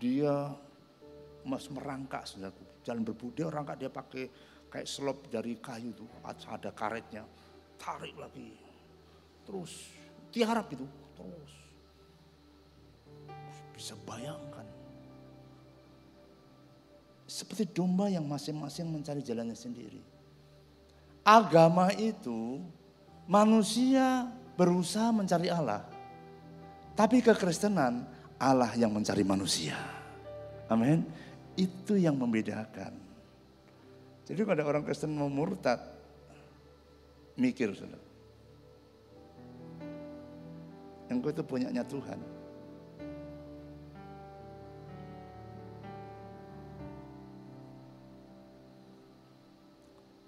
dia 0.00 0.50
mas 1.44 1.68
merangkak 1.68 2.24
saudaraku. 2.24 2.64
Jalan 2.84 3.04
berbudi, 3.04 3.40
dia 3.40 3.48
rangkak 3.48 3.76
dia 3.80 3.88
pakai 3.92 4.28
kayak 4.72 4.88
selop 4.88 5.28
dari 5.30 5.56
kayu 5.60 5.94
tuh, 5.94 6.08
ada 6.24 6.72
karetnya, 6.74 7.22
tarik 7.78 8.16
lagi, 8.18 8.52
terus 9.46 9.92
tiarap 10.34 10.66
itu, 10.72 10.84
terus. 11.14 11.52
Bisa 13.74 13.94
bayangkan. 14.02 14.66
Seperti 17.24 17.70
domba 17.70 18.10
yang 18.10 18.26
masing-masing 18.28 18.86
mencari 18.90 19.22
jalannya 19.24 19.56
sendiri. 19.56 20.02
Agama 21.24 21.88
itu 21.96 22.60
manusia 23.24 24.28
berusaha 24.54 25.08
mencari 25.10 25.48
Allah, 25.48 25.88
tapi 26.94 27.18
kekristenan 27.18 28.06
Allah 28.38 28.70
yang 28.78 28.94
mencari 28.94 29.26
manusia. 29.26 29.74
Amin. 30.70 31.02
Itu 31.54 31.94
yang 31.94 32.18
membedakan. 32.18 32.94
Jadi 34.24 34.40
kalau 34.40 34.56
ada 34.56 34.64
orang 34.64 34.82
Kristen 34.82 35.12
mau 35.12 35.28
murtad, 35.28 35.78
mikir 37.36 37.76
saudara. 37.76 38.00
Engkau 41.12 41.28
itu 41.28 41.44
punyanya 41.44 41.84
Tuhan. 41.84 42.16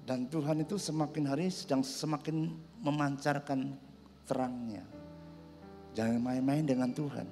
Dan 0.06 0.30
Tuhan 0.30 0.62
itu 0.62 0.78
semakin 0.78 1.24
hari 1.26 1.50
sedang 1.50 1.82
semakin 1.82 2.54
memancarkan 2.78 3.74
terangnya. 4.22 4.86
Jangan 5.96 6.20
main-main 6.20 6.60
dengan 6.60 6.92
Tuhan. 6.92 7.24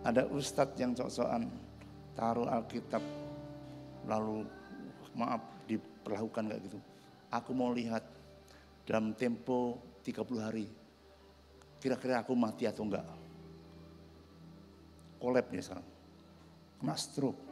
Ada 0.00 0.24
ustadz 0.32 0.80
yang 0.80 0.96
sok-sokan 0.96 1.44
taruh 2.16 2.48
Alkitab 2.48 3.04
lalu 4.08 4.48
maaf 5.12 5.44
diperlakukan 5.68 6.48
kayak 6.48 6.62
gitu. 6.64 6.80
Aku 7.28 7.52
mau 7.52 7.68
lihat 7.76 8.00
dalam 8.88 9.12
tempo 9.12 9.76
30 10.00 10.40
hari. 10.40 10.64
Kira-kira 11.76 12.24
aku 12.24 12.32
mati 12.32 12.64
atau 12.64 12.88
enggak. 12.88 13.04
Kolab 15.20 15.52
nih 15.52 15.60
sekarang. 15.60 15.88
Kena 16.80 16.96
stroke. 16.96 17.42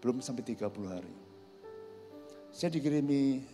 Belum 0.00 0.24
sampai 0.24 0.40
30 0.48 0.88
hari. 0.88 1.14
Saya 2.48 2.72
dikirimi 2.72 3.44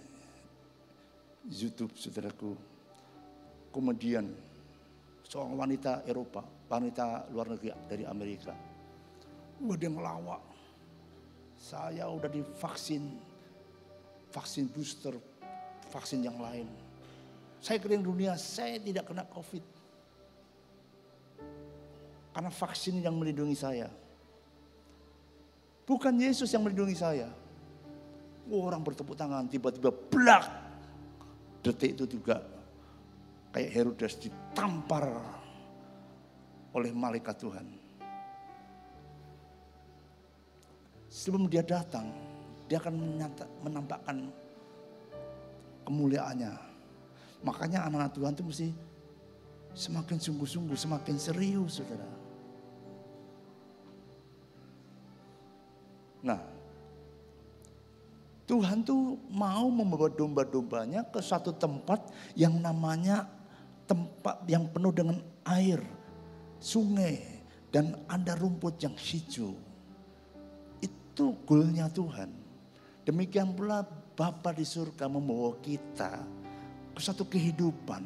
YouTube 1.51 1.99
saudaraku. 1.99 2.78
Kemudian 3.69 4.33
seorang 5.25 5.55
wanita 5.55 6.03
Eropa, 6.09 6.45
wanita 6.69 7.29
luar 7.33 7.53
negeri 7.53 7.73
dari 7.87 8.05
Amerika. 8.09 8.57
Wah 9.59 9.77
dia 9.77 9.91
ngelawak 9.91 10.49
saya 11.59 12.07
udah 12.07 12.31
divaksin, 12.31 13.19
vaksin 14.31 14.71
booster, 14.71 15.19
vaksin 15.91 16.23
yang 16.23 16.39
lain. 16.39 16.71
Saya 17.59 17.83
keliling 17.83 18.07
dunia, 18.07 18.39
saya 18.39 18.79
tidak 18.79 19.11
kena 19.11 19.27
COVID. 19.27 19.65
Karena 22.31 22.51
vaksin 22.55 23.03
yang 23.03 23.19
melindungi 23.19 23.59
saya. 23.59 23.91
Bukan 25.83 26.15
Yesus 26.23 26.47
yang 26.55 26.63
melindungi 26.63 26.95
saya. 26.95 27.27
Orang 28.49 28.87
bertepuk 28.87 29.19
tangan, 29.19 29.51
tiba-tiba 29.51 29.91
blak. 29.91 30.47
Detik 31.67 31.99
itu 31.99 32.07
juga 32.07 32.39
kayak 33.53 33.71
Herodes 33.73 34.21
ditampar 34.21 35.09
oleh 36.77 36.93
malaikat 36.93 37.37
Tuhan. 37.41 37.67
Sebelum 41.09 41.49
dia 41.49 41.65
datang, 41.65 42.13
dia 42.69 42.77
akan 42.77 42.95
menyata, 42.95 43.49
menampakkan 43.65 44.29
kemuliaannya. 45.89 46.53
Makanya 47.41 47.89
anak-anak 47.89 48.13
Tuhan 48.13 48.33
itu 48.37 48.45
mesti 48.45 48.69
semakin 49.73 50.19
sungguh-sungguh, 50.21 50.77
semakin 50.77 51.17
serius, 51.17 51.81
saudara. 51.81 52.09
Nah, 56.19 56.41
Tuhan 58.45 58.85
tuh 58.85 59.17
mau 59.33 59.69
membawa 59.69 60.13
domba-dombanya 60.13 61.09
ke 61.09 61.21
satu 61.21 61.53
tempat 61.57 62.13
yang 62.37 62.57
namanya 62.61 63.38
tempat 63.89 64.45
yang 64.45 64.69
penuh 64.69 64.93
dengan 64.93 65.19
air, 65.49 65.81
sungai, 66.61 67.41
dan 67.73 67.97
ada 68.05 68.37
rumput 68.37 68.77
yang 68.77 68.93
hijau. 68.93 69.57
Itu 70.85 71.35
goalnya 71.49 71.89
Tuhan. 71.89 72.29
Demikian 73.09 73.57
pula 73.57 73.89
Bapa 74.13 74.53
di 74.53 74.67
surga 74.67 75.09
membawa 75.09 75.57
kita 75.63 76.21
ke 76.93 77.01
satu 77.01 77.25
kehidupan. 77.25 78.05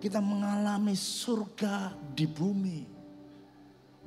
Kita 0.00 0.18
mengalami 0.18 0.96
surga 0.96 1.92
di 2.16 2.24
bumi. 2.24 2.80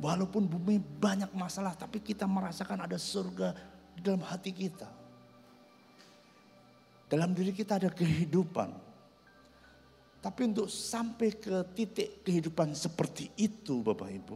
Walaupun 0.01 0.49
bumi 0.49 0.81
banyak 0.81 1.29
masalah, 1.37 1.77
tapi 1.77 2.01
kita 2.01 2.25
merasakan 2.25 2.81
ada 2.81 2.97
surga 2.97 3.53
di 3.93 4.01
dalam 4.01 4.25
hati 4.25 4.49
kita. 4.49 4.89
Dalam 7.05 7.37
diri 7.37 7.53
kita 7.53 7.77
ada 7.77 7.93
kehidupan. 7.93 8.92
Tapi 10.23 10.47
untuk 10.47 10.71
sampai 10.71 11.35
ke 11.35 11.67
titik 11.75 12.23
kehidupan 12.23 12.71
seperti 12.71 13.27
itu 13.35 13.83
Bapak 13.83 14.07
Ibu, 14.07 14.35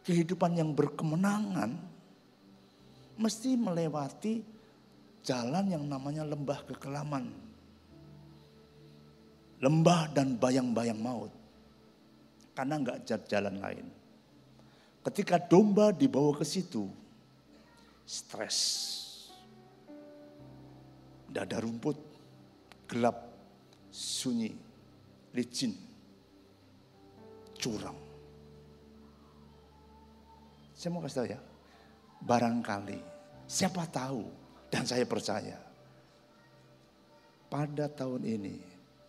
kehidupan 0.00 0.56
yang 0.56 0.72
berkemenangan 0.72 1.76
mesti 3.20 3.52
melewati 3.60 4.40
jalan 5.20 5.68
yang 5.68 5.84
namanya 5.84 6.24
lembah 6.24 6.64
kekelaman. 6.64 7.28
Lembah 9.60 10.08
dan 10.16 10.40
bayang-bayang 10.40 10.96
maut. 10.96 11.30
Karena 12.56 12.80
enggak 12.80 13.04
jalan 13.28 13.60
lain. 13.60 13.86
Ketika 15.04 15.36
domba 15.36 15.92
dibawa 15.92 16.32
ke 16.40 16.42
situ, 16.48 16.88
stres. 18.08 18.58
Tidak 21.28 21.44
ada 21.48 21.60
rumput, 21.60 21.96
gelap, 22.88 23.28
sunyi, 23.92 24.52
licin, 25.32 25.72
curam. 27.56 27.96
Saya 30.76 30.88
mau 30.92 31.00
kasih 31.04 31.18
tahu 31.22 31.28
ya, 31.30 31.40
barangkali, 32.26 33.00
siapa 33.46 33.86
tahu, 33.88 34.26
dan 34.72 34.82
saya 34.88 35.06
percaya, 35.06 35.58
pada 37.52 37.86
tahun 37.86 38.24
ini, 38.24 38.56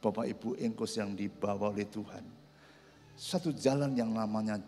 Bapak 0.03 0.27
Ibu 0.27 0.59
engkos 0.59 0.99
yang 0.99 1.15
dibawa 1.15 1.71
oleh 1.71 1.87
Tuhan, 1.87 2.25
satu 3.15 3.55
jalan 3.55 3.95
yang 3.95 4.11
namanya 4.11 4.59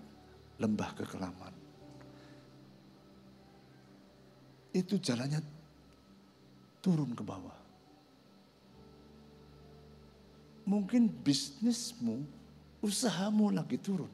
lembah 0.55 0.95
kekelaman. 0.95 1.53
Itu 4.71 4.99
jalannya 4.99 5.43
turun 6.79 7.11
ke 7.15 7.23
bawah. 7.23 7.64
Mungkin 10.65 11.07
bisnismu, 11.21 12.25
usahamu 12.81 13.53
lagi 13.53 13.77
turun. 13.77 14.09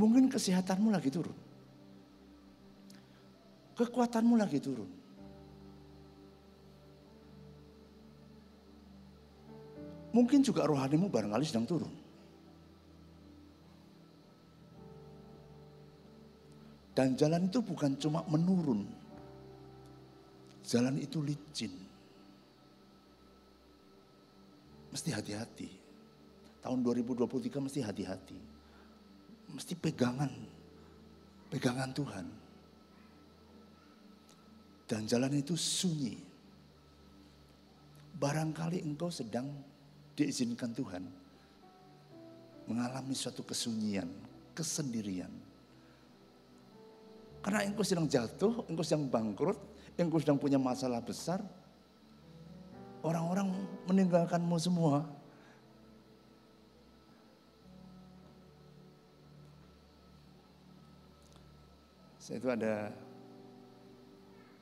Mungkin 0.00 0.32
kesehatanmu 0.32 0.88
lagi 0.88 1.12
turun. 1.12 1.36
Kekuatanmu 3.76 4.40
lagi 4.40 4.56
turun. 4.56 4.88
Mungkin 10.16 10.40
juga 10.40 10.64
rohanimu 10.64 11.12
barangkali 11.12 11.44
sedang 11.44 11.68
turun. 11.68 11.92
Dan 17.00 17.16
jalan 17.16 17.48
itu 17.48 17.64
bukan 17.64 17.96
cuma 17.96 18.20
menurun. 18.28 18.84
Jalan 20.68 21.00
itu 21.00 21.24
licin. 21.24 21.72
Mesti 24.92 25.08
hati-hati. 25.16 25.72
Tahun 26.60 26.76
2023 26.84 27.56
mesti 27.56 27.80
hati-hati 27.80 28.50
mesti 29.54 29.74
pegangan, 29.74 30.30
pegangan 31.50 31.90
Tuhan. 31.90 32.26
Dan 34.86 35.06
jalan 35.06 35.34
itu 35.38 35.54
sunyi. 35.54 36.18
Barangkali 38.20 38.82
engkau 38.84 39.08
sedang 39.08 39.48
diizinkan 40.12 40.76
Tuhan 40.76 41.04
mengalami 42.68 43.16
suatu 43.16 43.40
kesunyian, 43.46 44.10
kesendirian. 44.52 45.30
Karena 47.40 47.64
engkau 47.64 47.80
sedang 47.80 48.04
jatuh, 48.04 48.68
engkau 48.68 48.84
sedang 48.84 49.08
bangkrut, 49.08 49.56
engkau 49.96 50.20
sedang 50.20 50.36
punya 50.36 50.60
masalah 50.60 51.00
besar. 51.00 51.40
Orang-orang 53.00 53.48
meninggalkanmu 53.88 54.56
semua. 54.60 55.08
Saya 62.20 62.36
itu 62.36 62.48
ada 62.52 62.92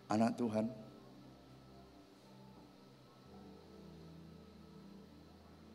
anak 0.06 0.38
Tuhan. 0.38 0.66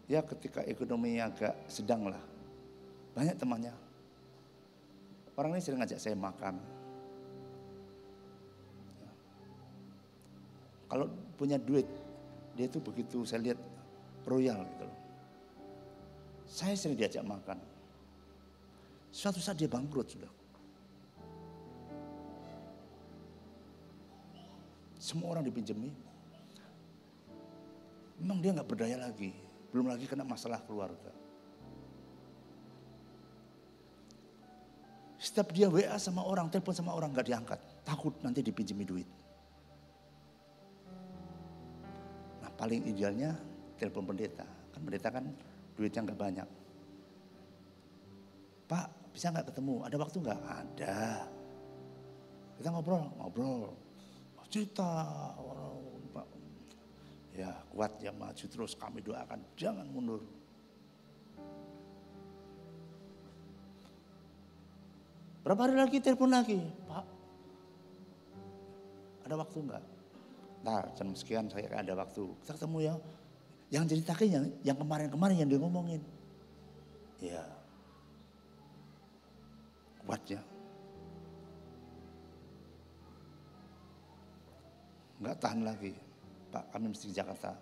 Ya 0.07 0.23
ketika 0.23 0.63
ekonomi 0.63 1.19
agak 1.19 1.51
sedang 1.67 2.07
lah. 2.07 2.23
Banyak 3.11 3.35
temannya. 3.35 3.75
Orang 5.35 5.53
ini 5.53 5.61
sering 5.61 5.83
ngajak 5.83 5.99
saya 5.99 6.15
makan. 6.15 6.72
Kalau 10.93 11.09
punya 11.41 11.57
duit, 11.57 11.89
dia 12.53 12.69
itu 12.69 12.77
begitu 12.77 13.25
saya 13.25 13.41
lihat 13.41 13.57
royal 14.29 14.61
gitu 14.61 14.85
loh. 14.85 14.99
Saya 16.45 16.77
sering 16.77 16.93
diajak 16.93 17.25
makan. 17.25 17.57
Suatu 19.09 19.41
saat 19.41 19.57
dia 19.57 19.65
bangkrut 19.65 20.05
sudah. 20.05 20.29
Semua 25.01 25.33
orang 25.33 25.49
dipinjemi. 25.49 25.89
Memang 28.21 28.37
dia 28.37 28.53
nggak 28.53 28.69
berdaya 28.69 29.01
lagi. 29.01 29.33
Belum 29.73 29.89
lagi 29.89 30.05
kena 30.05 30.21
masalah 30.21 30.61
keluarga. 30.61 31.09
Setiap 35.17 35.49
dia 35.57 35.73
WA 35.73 35.97
sama 35.97 36.21
orang, 36.21 36.53
telepon 36.53 36.77
sama 36.77 36.93
orang 36.93 37.09
nggak 37.17 37.25
diangkat. 37.25 37.57
Takut 37.81 38.13
nanti 38.21 38.45
dipinjemi 38.45 38.85
duit. 38.85 39.22
Paling 42.63 42.79
idealnya 42.87 43.35
telepon 43.75 44.07
pendeta. 44.07 44.47
Kan 44.71 44.87
pendeta 44.87 45.11
kan 45.11 45.27
duitnya 45.75 46.07
nggak 46.07 46.15
banyak. 46.15 46.47
Pak 48.71 48.87
bisa 49.11 49.35
nggak 49.35 49.51
ketemu? 49.51 49.83
Ada 49.83 49.95
waktu 49.99 50.17
nggak? 50.23 50.39
Ada. 50.47 50.95
Kita 52.55 52.67
ngobrol, 52.71 53.03
ngobrol 53.19 53.83
cerita 54.53 54.85
Pak 56.13 56.27
ya 57.33 57.49
kuat 57.73 57.97
ya 57.97 58.13
maju 58.13 58.45
terus 58.45 58.77
kami 58.77 59.01
doakan 59.01 59.41
jangan 59.57 59.89
mundur 59.89 60.21
berapa 65.41 65.57
hari 65.57 65.73
lagi 65.73 65.97
telepon 66.05 66.29
lagi 66.29 66.61
Pak 66.85 67.05
ada 69.25 69.41
waktu 69.41 69.57
enggak 69.57 69.92
Ntar 70.63 70.95
jam 70.95 71.11
sekian 71.11 71.51
saya 71.51 71.67
ada 71.75 71.93
waktu. 71.93 72.23
Kita 72.41 72.55
ketemu 72.55 72.77
ya. 72.79 72.95
Yang 73.67 73.83
ceritakan 73.91 74.27
yang, 74.31 74.45
yang 74.63 74.77
kemarin-kemarin 74.79 75.35
yang 75.43 75.49
dia 75.51 75.59
ngomongin. 75.59 76.01
Ya. 77.19 77.43
Kuat 80.03 80.23
ya. 80.27 80.41
nggak 85.23 85.39
tahan 85.39 85.63
lagi. 85.63 85.95
Pak 86.51 86.75
kami 86.75 86.91
mesti 86.91 87.07
di 87.09 87.15
Jakarta. 87.15 87.55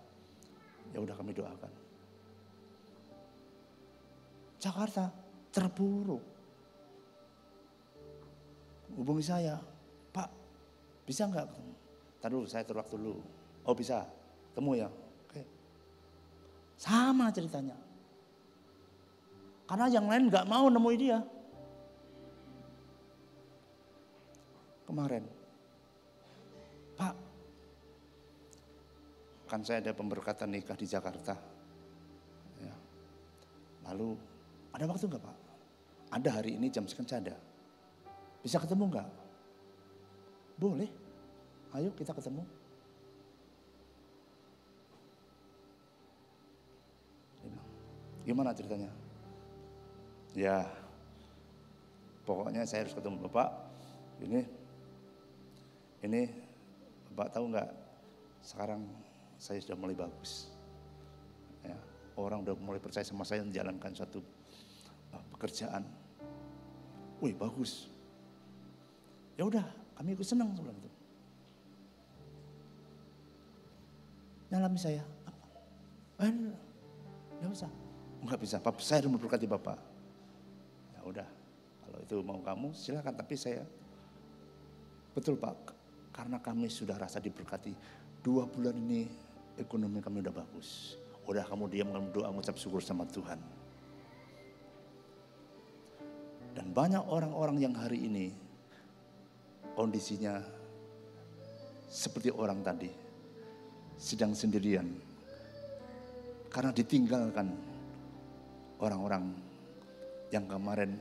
Ya 0.92 0.98
udah 0.98 1.14
kami 1.14 1.32
doakan. 1.32 1.72
Jakarta 4.58 5.14
terpuruk. 5.54 6.26
Hubungi 8.98 9.24
saya, 9.24 9.56
Pak 10.12 10.28
bisa 11.08 11.30
nggak? 11.30 11.48
Taruh 12.22 12.46
saya 12.46 12.62
terwaktu 12.62 12.96
dulu. 12.96 13.18
Oh 13.66 13.74
bisa, 13.74 14.06
temu 14.54 14.78
ya. 14.78 14.88
Oke. 15.28 15.42
Sama 16.78 17.34
ceritanya. 17.34 17.76
Karena 19.66 19.90
yang 19.90 20.06
lain 20.06 20.30
nggak 20.30 20.46
mau 20.46 20.70
nemuin 20.70 21.00
dia. 21.02 21.20
Kemarin, 24.86 25.24
Pak 27.00 27.16
kan 29.52 29.68
saya 29.68 29.84
ada 29.84 29.92
pemberkatan 29.92 30.48
nikah 30.48 30.80
di 30.80 30.88
Jakarta. 30.88 31.36
Ya. 32.64 32.76
Lalu 33.92 34.16
ada 34.72 34.88
waktu 34.88 35.12
nggak 35.12 35.20
Pak? 35.20 35.38
Ada 36.16 36.40
hari 36.40 36.56
ini 36.56 36.72
jam 36.72 36.88
sekian 36.88 37.04
ada. 37.20 37.36
Bisa 38.40 38.64
ketemu 38.64 38.96
nggak? 38.96 39.10
Boleh. 40.56 41.01
Ayo 41.72 41.90
kita 41.96 42.12
ketemu. 42.12 42.44
Gimana 48.22 48.54
ceritanya? 48.54 48.92
Ya, 50.38 50.64
pokoknya 52.24 52.64
saya 52.70 52.86
harus 52.86 52.96
ketemu 52.96 53.28
Bapak. 53.28 53.50
Ini, 54.22 54.46
ini 56.06 56.30
Bapak 57.12 57.34
tahu 57.34 57.46
nggak? 57.50 57.70
Sekarang 58.46 58.86
saya 59.42 59.58
sudah 59.60 59.74
mulai 59.74 59.98
bagus. 59.98 60.54
Ya, 61.66 61.78
orang 62.14 62.46
sudah 62.46 62.56
mulai 62.62 62.80
percaya 62.80 63.06
sama 63.06 63.26
saya 63.26 63.42
menjalankan 63.42 63.92
suatu 63.98 64.22
uh, 65.12 65.24
pekerjaan. 65.34 65.84
Wih 67.20 67.34
bagus. 67.34 67.90
Ya 69.34 69.50
udah, 69.50 69.66
kami 69.98 70.14
ikut 70.14 70.28
senang 70.30 70.54
sebelum 70.54 70.78
itu. 70.78 71.01
Nyalami 74.52 74.78
saya. 74.78 75.04
Apa? 75.24 75.46
Enggak 76.28 77.52
usah. 77.56 77.72
Enggak 78.22 78.38
bisa, 78.38 78.62
saya 78.62 79.02
harus 79.02 79.10
memberkati 79.10 79.50
Bapak. 79.50 79.80
Ya 80.94 81.02
udah, 81.02 81.28
kalau 81.82 81.98
itu 82.06 82.16
mau 82.22 82.38
kamu 82.38 82.70
silakan, 82.76 83.18
tapi 83.18 83.34
saya 83.34 83.66
betul 85.18 85.42
Pak, 85.42 85.74
karena 86.14 86.38
kami 86.38 86.70
sudah 86.70 87.00
rasa 87.02 87.18
diberkati. 87.18 87.74
Dua 88.22 88.46
bulan 88.46 88.78
ini 88.78 89.10
ekonomi 89.58 89.98
kami 90.04 90.22
udah 90.22 90.36
bagus. 90.36 91.00
Udah 91.26 91.42
kamu 91.48 91.66
diam, 91.74 91.90
kamu 91.90 92.14
doa, 92.14 92.30
mengucap 92.30 92.60
syukur 92.62 92.86
sama 92.86 93.10
Tuhan. 93.10 93.42
Dan 96.52 96.70
banyak 96.76 97.02
orang-orang 97.08 97.58
yang 97.58 97.74
hari 97.74 98.06
ini 98.06 98.36
kondisinya 99.74 100.44
seperti 101.90 102.30
orang 102.30 102.62
tadi. 102.62 102.92
Sedang 104.02 104.34
sendirian. 104.34 104.90
Karena 106.50 106.74
ditinggalkan 106.74 107.54
orang-orang 108.82 109.30
yang 110.34 110.50
kemarin 110.50 110.98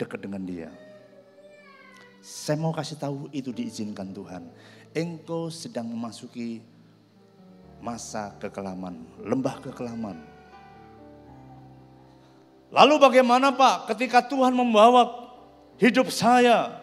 dekat 0.00 0.24
dengan 0.24 0.40
dia. 0.48 0.72
Saya 2.24 2.56
mau 2.56 2.72
kasih 2.72 2.96
tahu 2.96 3.28
itu 3.36 3.52
diizinkan 3.52 4.16
Tuhan. 4.16 4.48
Engkau 4.96 5.52
sedang 5.52 5.84
memasuki 5.92 6.64
masa 7.84 8.32
kekelaman, 8.40 9.04
lembah 9.20 9.60
kekelaman. 9.60 10.16
Lalu 12.72 12.94
bagaimana 12.96 13.52
Pak 13.52 13.92
ketika 13.92 14.24
Tuhan 14.24 14.56
membawa 14.56 15.28
hidup 15.76 16.08
saya, 16.08 16.80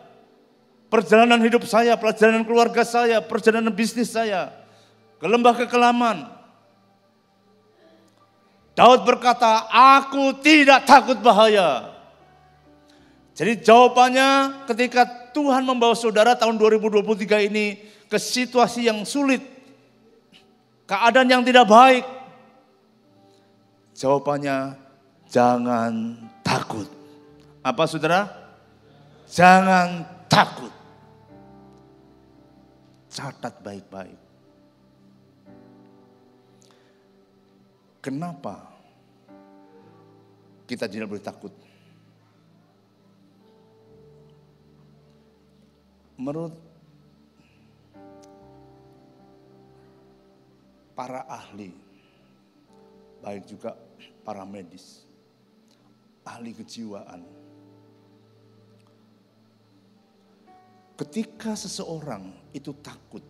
perjalanan 0.93 1.41
hidup 1.41 1.65
saya, 1.65 1.97
perjalanan 1.97 2.45
keluarga 2.45 2.85
saya, 2.85 3.17
perjalanan 3.23 3.73
bisnis 3.73 4.13
saya 4.13 4.58
ke 5.19 5.25
lembah 5.27 5.55
kekelaman. 5.59 6.25
Daud 8.73 9.03
berkata, 9.03 9.67
aku 9.67 10.39
tidak 10.39 10.87
takut 10.87 11.19
bahaya. 11.19 11.91
Jadi 13.35 13.59
jawabannya 13.59 14.63
ketika 14.71 15.03
Tuhan 15.35 15.67
membawa 15.67 15.95
saudara 15.95 16.35
tahun 16.35 16.55
2023 16.55 17.51
ini 17.51 17.79
ke 18.07 18.15
situasi 18.15 18.87
yang 18.87 19.03
sulit, 19.03 19.43
keadaan 20.87 21.27
yang 21.27 21.43
tidak 21.43 21.67
baik. 21.67 22.07
Jawabannya 23.99 24.89
Jangan 25.29 26.17
takut. 26.41 26.89
Apa 27.61 27.85
saudara? 27.85 28.25
Jangan 29.29 30.01
takut. 30.25 30.73
Catat 33.13 33.61
baik-baik. 33.61 34.17
Kenapa 37.99 38.63
kita 40.63 40.87
tidak 40.87 41.11
boleh 41.11 41.19
takut? 41.19 41.51
Menurut 46.15 46.55
para 50.95 51.27
ahli, 51.27 51.75
baik 53.19 53.43
juga 53.51 53.75
para 54.23 54.47
medis, 54.47 55.03
ahli 56.23 56.55
kejiwaan. 56.55 57.23
Ketika 60.95 61.55
seseorang 61.55 62.31
itu 62.55 62.75
takut 62.79 63.23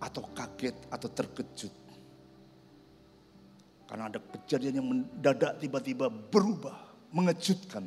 atau 0.00 0.24
kaget 0.36 0.76
atau 0.92 1.08
terkejut 1.08 1.83
karena 3.94 4.10
ada 4.10 4.18
kejadian 4.18 4.82
yang 4.82 4.88
mendadak 4.90 5.54
tiba-tiba 5.62 6.10
berubah, 6.10 6.74
mengejutkan. 7.14 7.86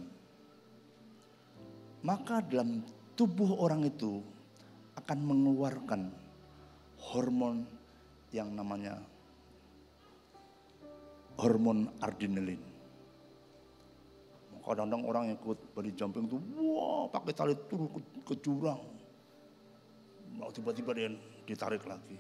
Maka 2.00 2.40
dalam 2.48 2.80
tubuh 3.20 3.60
orang 3.60 3.84
itu 3.84 4.24
akan 4.96 5.20
mengeluarkan 5.20 6.08
hormon 7.12 7.68
yang 8.32 8.56
namanya 8.56 9.04
hormon 11.36 11.92
adrenalin. 12.00 12.64
Kadang-kadang 14.64 15.04
orang 15.12 15.24
yang 15.28 15.36
ikut 15.44 15.60
body 15.76 15.92
jumping 15.92 16.32
itu, 16.32 16.40
wah 16.72 17.12
pakai 17.12 17.36
tali 17.36 17.56
turun 17.68 17.92
ke, 17.92 18.00
ke 18.24 18.34
jurang. 18.40 18.80
Mau 20.40 20.56
tiba-tiba 20.56 20.96
dia 20.96 21.12
ditarik 21.44 21.84
lagi. 21.84 22.16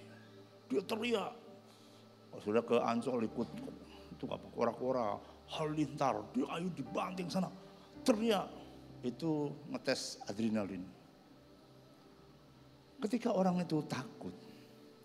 Dia 0.67 0.83
teriak. 0.83 1.46
Sudah 2.41 2.61
ke 2.61 2.77
Ancol 2.77 3.25
ikut 3.25 3.49
itu 4.17 4.25
apa 4.29 4.47
kora-kora, 4.53 5.17
halilintar, 5.57 6.21
dia 6.33 6.45
ayo 6.57 6.67
dibanting 6.73 7.29
sana. 7.29 7.49
Teriak. 8.01 8.49
Itu 9.05 9.53
ngetes 9.69 10.17
adrenalin. 10.25 10.81
Ketika 12.97 13.29
orang 13.29 13.61
itu 13.61 13.85
takut 13.85 14.33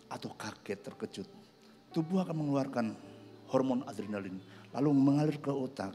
atau 0.08 0.32
kaget, 0.32 0.80
terkejut, 0.80 1.28
tubuh 1.92 2.24
akan 2.24 2.40
mengeluarkan 2.40 2.96
hormon 3.52 3.84
adrenalin, 3.84 4.40
lalu 4.72 4.90
mengalir 4.96 5.36
ke 5.36 5.52
otak 5.52 5.92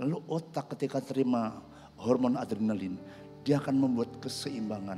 Lalu 0.00 0.16
otak 0.32 0.72
ketika 0.72 0.96
terima 1.04 1.60
hormon 2.00 2.40
adrenalin, 2.40 2.96
dia 3.44 3.60
akan 3.60 3.76
membuat 3.84 4.08
keseimbangan. 4.24 4.96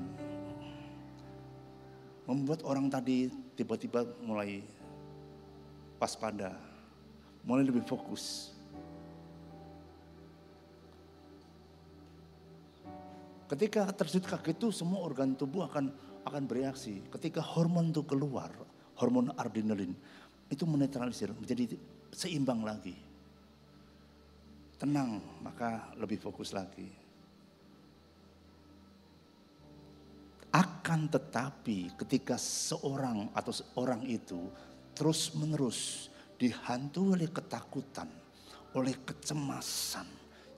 Membuat 2.31 2.63
orang 2.63 2.87
tadi 2.87 3.27
tiba-tiba 3.59 4.07
mulai 4.23 4.63
waspada, 6.03 6.51
mulai 7.47 7.63
lebih 7.63 7.87
fokus. 7.87 8.51
Ketika 13.47 13.87
terjadi 13.95 14.35
kaget 14.35 14.59
itu 14.59 14.75
semua 14.75 15.07
organ 15.07 15.39
tubuh 15.39 15.71
akan 15.71 15.95
akan 16.27 16.43
bereaksi. 16.51 17.07
Ketika 17.07 17.39
hormon 17.39 17.95
itu 17.95 18.03
keluar, 18.03 18.51
hormon 18.99 19.31
adrenalin 19.39 19.95
itu 20.51 20.67
menetralisir 20.67 21.31
menjadi 21.31 21.79
seimbang 22.11 22.67
lagi 22.67 23.13
tenang, 24.83 25.23
maka 25.39 25.95
lebih 25.95 26.19
fokus 26.19 26.51
lagi. 26.51 26.91
Akan 30.51 31.07
tetapi 31.07 31.95
ketika 31.95 32.35
seorang 32.35 33.31
atau 33.31 33.55
seorang 33.55 34.03
itu 34.11 34.51
terus 34.93 35.33
menerus 35.37 36.11
dihantui 36.37 37.17
oleh 37.19 37.31
ketakutan, 37.31 38.09
oleh 38.77 38.97
kecemasan 39.05 40.07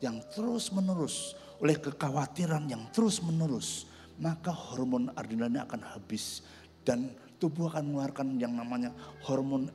yang 0.00 0.20
terus 0.32 0.72
menerus, 0.74 1.36
oleh 1.60 1.76
kekhawatiran 1.80 2.68
yang 2.68 2.84
terus 2.92 3.20
menerus, 3.24 3.88
maka 4.20 4.52
hormon 4.52 5.10
adrenalin 5.16 5.64
akan 5.64 5.82
habis 5.82 6.44
dan 6.84 7.12
tubuh 7.40 7.72
akan 7.72 7.92
mengeluarkan 7.92 8.28
yang 8.38 8.54
namanya 8.56 8.92
hormon 9.24 9.68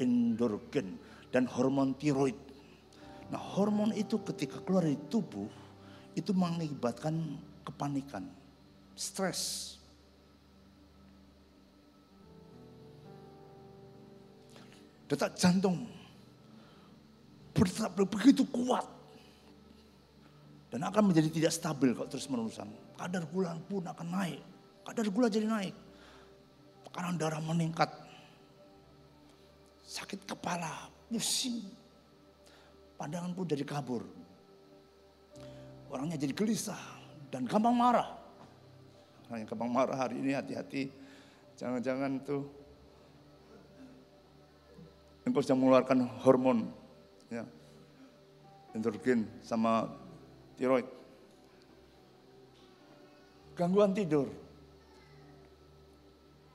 endorfin 0.00 0.96
dan 1.30 1.46
hormon 1.46 1.94
tiroid 1.96 2.36
Nah 3.30 3.38
hormon 3.38 3.94
itu 3.94 4.18
ketika 4.26 4.58
keluar 4.66 4.82
dari 4.82 4.98
tubuh 5.06 5.46
itu 6.18 6.34
mengakibatkan 6.34 7.38
kepanikan, 7.62 8.26
stres. 8.98 9.78
Detak 15.10 15.34
jantung 15.34 15.90
berdetak 17.50 17.90
begitu 17.98 18.46
kuat 18.46 18.86
dan 20.70 20.86
akan 20.86 21.10
menjadi 21.10 21.26
tidak 21.34 21.50
stabil 21.50 21.90
kalau 21.98 22.06
terus 22.06 22.30
menerusan. 22.30 22.70
Kadar 22.94 23.26
gula 23.26 23.58
pun 23.66 23.82
akan 23.82 24.06
naik, 24.06 24.38
kadar 24.86 25.06
gula 25.10 25.26
jadi 25.26 25.50
naik, 25.50 25.74
tekanan 26.86 27.18
darah 27.18 27.42
meningkat, 27.42 27.90
sakit 29.82 30.30
kepala, 30.30 30.86
pusing, 31.10 31.58
pandangan 32.94 33.34
pun 33.34 33.50
jadi 33.50 33.66
kabur. 33.66 34.06
Orangnya 35.90 36.22
jadi 36.22 36.30
gelisah 36.30 36.78
dan 37.34 37.50
gampang 37.50 37.74
marah. 37.74 38.14
Orang 39.26 39.42
yang 39.42 39.50
gampang 39.50 39.74
marah 39.74 39.98
hari 39.98 40.22
ini 40.22 40.38
hati-hati. 40.38 40.86
Jangan-jangan 41.58 42.22
tuh 42.22 42.59
engkau 45.30 45.46
sedang 45.46 45.62
mengeluarkan 45.62 46.10
hormon 46.26 46.66
ya, 47.30 47.46
endorfin 48.74 49.22
sama 49.46 49.86
tiroid. 50.58 50.84
Gangguan 53.54 53.94
tidur. 53.94 54.26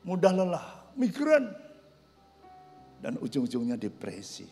Mudah 0.05 0.31
lelah, 0.35 0.67
migran. 0.99 1.49
Dan 3.01 3.17
ujung-ujungnya 3.21 3.77
depresi. 3.79 4.45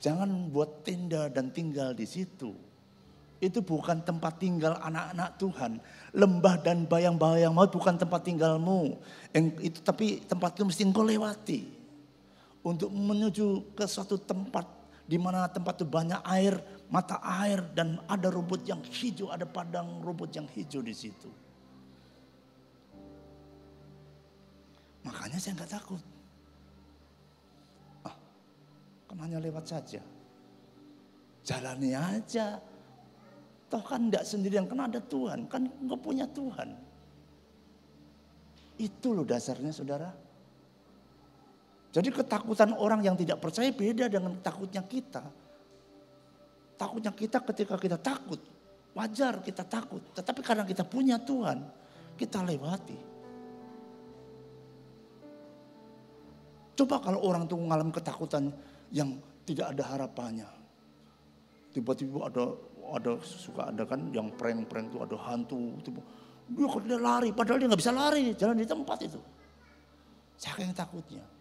Jangan 0.00 0.48
buat 0.48 0.80
tenda 0.80 1.28
dan 1.28 1.52
tinggal 1.52 1.92
di 1.92 2.08
situ. 2.08 2.56
Itu 3.36 3.60
bukan 3.60 4.00
tempat 4.00 4.40
tinggal 4.40 4.80
anak-anak 4.80 5.36
Tuhan. 5.36 5.76
Lembah 6.16 6.56
dan 6.64 6.88
bayang-bayang 6.88 7.52
maut 7.52 7.68
bukan 7.68 8.00
tempat 8.00 8.24
tinggalmu. 8.24 8.96
Itu 9.60 9.84
tapi 9.84 10.24
tempat 10.24 10.56
itu 10.56 10.64
mesti 10.64 10.88
engkau 10.88 11.04
lewati. 11.04 11.68
Untuk 12.64 12.88
menuju 12.88 13.76
ke 13.76 13.84
suatu 13.84 14.16
tempat 14.16 14.83
di 15.04 15.20
mana 15.20 15.44
tempat 15.52 15.80
itu 15.80 15.86
banyak 15.86 16.20
air, 16.24 16.56
mata 16.88 17.20
air 17.44 17.60
dan 17.76 18.00
ada 18.08 18.32
rumput 18.32 18.64
yang 18.64 18.80
hijau, 18.80 19.28
ada 19.28 19.44
padang 19.44 20.00
rumput 20.00 20.32
yang 20.32 20.48
hijau 20.48 20.80
di 20.80 20.96
situ. 20.96 21.28
Makanya 25.04 25.36
saya 25.36 25.60
nggak 25.60 25.72
takut. 25.76 26.00
Ah, 28.08 28.16
kan 29.04 29.16
hanya 29.20 29.36
lewat 29.44 29.68
saja. 29.68 30.00
Jalani 31.44 31.92
aja. 31.92 32.56
Toh 33.68 33.84
kan 33.84 34.08
tidak 34.08 34.24
sendirian, 34.24 34.64
kan 34.64 34.88
ada 34.88 35.04
Tuhan. 35.04 35.44
Kan 35.52 35.68
nggak 35.68 36.00
punya 36.00 36.24
Tuhan. 36.32 36.72
Itu 38.80 39.12
loh 39.12 39.28
dasarnya 39.28 39.68
saudara. 39.68 40.23
Jadi 41.94 42.10
ketakutan 42.10 42.74
orang 42.74 43.06
yang 43.06 43.14
tidak 43.14 43.38
percaya 43.38 43.70
beda 43.70 44.10
dengan 44.10 44.34
takutnya 44.42 44.82
kita. 44.82 45.22
Takutnya 46.74 47.14
kita 47.14 47.38
ketika 47.38 47.78
kita 47.78 47.94
takut, 48.02 48.42
wajar 48.98 49.38
kita 49.38 49.62
takut. 49.62 50.02
Tetapi 50.10 50.42
karena 50.42 50.66
kita 50.66 50.82
punya 50.82 51.22
Tuhan, 51.22 51.62
kita 52.18 52.42
lewati. 52.42 52.98
Coba 56.74 56.98
kalau 56.98 57.22
orang 57.22 57.46
tuh 57.46 57.62
mengalami 57.62 57.94
ketakutan 57.94 58.50
yang 58.90 59.14
tidak 59.46 59.78
ada 59.78 59.94
harapannya. 59.94 60.50
Tiba-tiba 61.70 62.26
ada 62.26 62.58
ada 62.90 63.22
suka 63.22 63.70
ada 63.70 63.86
kan 63.86 64.10
yang 64.10 64.34
prank-prank 64.34 64.90
itu 64.90 64.98
ada 64.98 65.14
hantu. 65.30 65.78
Tiba, 65.86 66.02
dia 66.50 66.66
dia 66.90 66.98
lari, 66.98 67.30
padahal 67.30 67.62
dia 67.62 67.70
nggak 67.70 67.82
bisa 67.86 67.94
lari, 67.94 68.34
jalan 68.34 68.58
di 68.58 68.66
tempat 68.66 68.98
itu. 69.06 69.22
Saking 70.34 70.74
takutnya. 70.74 71.33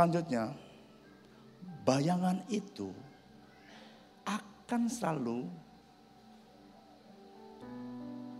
Selanjutnya, 0.00 0.56
bayangan 1.84 2.40
itu 2.48 2.88
akan 4.24 4.88
selalu 4.88 5.44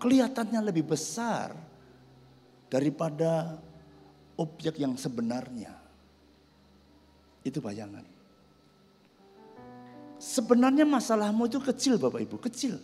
kelihatannya 0.00 0.56
lebih 0.64 0.88
besar 0.88 1.52
daripada 2.72 3.60
objek 4.40 4.80
yang 4.80 4.96
sebenarnya. 4.96 5.76
Itu 7.44 7.60
bayangan. 7.60 8.08
Sebenarnya 10.16 10.88
masalahmu 10.88 11.44
itu 11.44 11.60
kecil 11.60 12.00
Bapak 12.00 12.24
Ibu, 12.24 12.40
kecil. 12.40 12.80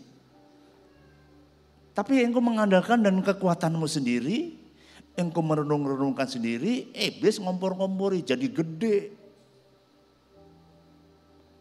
Tapi 1.96 2.20
engkau 2.20 2.44
mengandalkan 2.44 3.00
dan 3.00 3.24
kekuatanmu 3.24 3.88
sendiri, 3.88 4.55
engkau 5.16 5.40
merenung-renungkan 5.40 6.28
sendiri, 6.28 6.92
iblis 6.92 7.40
ngompor-ngompori 7.40 8.20
jadi 8.20 8.46
gede. 8.46 8.96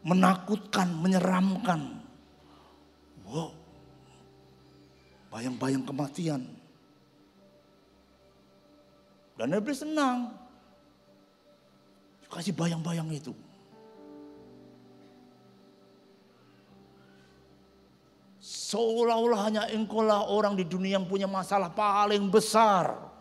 Menakutkan, 0.05 0.91
menyeramkan. 1.01 2.03
Wow, 3.25 3.49
bayang-bayang 5.33 5.81
kematian. 5.81 6.45
Dan 9.35 9.51
iblis 9.55 9.81
senang. 9.81 10.31
Kasih 12.29 12.51
bayang-bayang 12.51 13.07
itu. 13.15 13.31
Seolah-olah 18.43 19.39
hanya 19.47 19.63
engkau 19.71 20.03
lah 20.03 20.27
orang 20.29 20.53
di 20.53 20.67
dunia 20.67 20.99
yang 20.99 21.07
punya 21.07 21.25
masalah 21.25 21.71
paling 21.71 22.27
besar. 22.29 23.14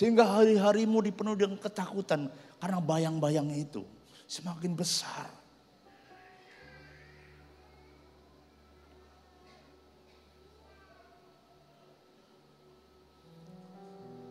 Sehingga 0.00 0.24
hari-harimu 0.24 1.04
dipenuhi 1.04 1.44
dengan 1.44 1.60
ketakutan 1.60 2.32
karena 2.56 2.80
bayang-bayang 2.80 3.52
itu 3.52 3.84
semakin 4.24 4.72
besar. 4.72 5.28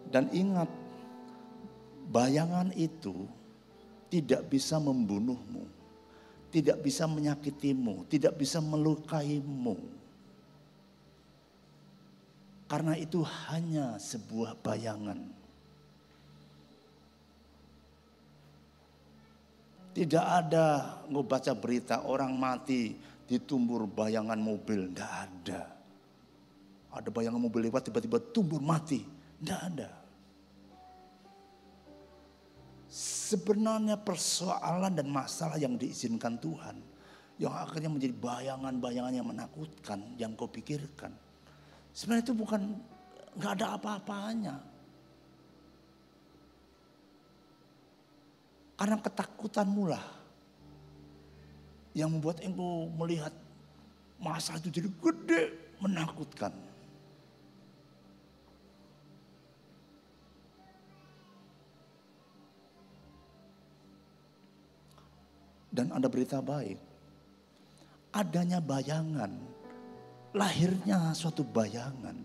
Dan 0.09 0.25
ingat, 0.33 0.65
bayangan 2.09 2.73
itu 2.73 3.29
tidak 4.09 4.49
bisa 4.49 4.81
membunuhmu, 4.81 5.69
tidak 6.49 6.81
bisa 6.81 7.05
menyakitimu, 7.05 8.09
tidak 8.09 8.33
bisa 8.41 8.57
melukaimu. 8.57 9.77
Karena 12.65 12.97
itu 12.97 13.21
hanya 13.21 14.01
sebuah 14.01 14.57
bayangan. 14.65 15.38
Tidak 19.99 20.23
ada 20.23 20.95
nggak 21.11 21.27
baca 21.27 21.51
berita 21.59 22.07
orang 22.07 22.31
mati 22.31 22.95
ditumbur 23.27 23.83
bayangan 23.83 24.39
mobil. 24.39 24.87
Tidak 24.95 25.11
ada. 25.11 25.75
Ada 26.95 27.11
bayangan 27.11 27.43
mobil 27.43 27.67
lewat 27.67 27.91
tiba-tiba 27.91 28.15
tumbur 28.31 28.63
mati. 28.63 29.03
Tidak 29.03 29.59
ada. 29.59 29.91
Sebenarnya 33.27 33.99
persoalan 33.99 34.95
dan 34.95 35.11
masalah 35.11 35.59
yang 35.59 35.75
diizinkan 35.75 36.39
Tuhan. 36.39 36.79
Yang 37.35 37.53
akhirnya 37.59 37.91
menjadi 37.91 38.15
bayangan-bayangan 38.15 39.11
yang 39.19 39.27
menakutkan. 39.27 40.15
Yang 40.15 40.31
kau 40.39 40.47
pikirkan. 40.47 41.11
Sebenarnya 41.91 42.23
itu 42.23 42.35
bukan 42.39 42.71
nggak 43.35 43.51
ada 43.51 43.75
apa-apanya. 43.75 44.55
Karena 48.79 48.95
ketakutanmu 48.95 49.91
lah 49.91 50.05
yang 51.91 52.15
membuat 52.15 52.39
engkau 52.39 52.87
melihat 52.95 53.35
masa 54.15 54.55
itu 54.55 54.71
jadi 54.71 54.87
gede, 54.87 55.43
menakutkan. 55.83 56.55
Dan 65.75 65.91
ada 65.91 66.07
berita 66.07 66.39
baik. 66.39 66.79
adanya 68.09 68.57
bayangan, 68.57 69.29
lahirnya 70.33 71.13
suatu 71.13 71.43
bayangan. 71.43 72.15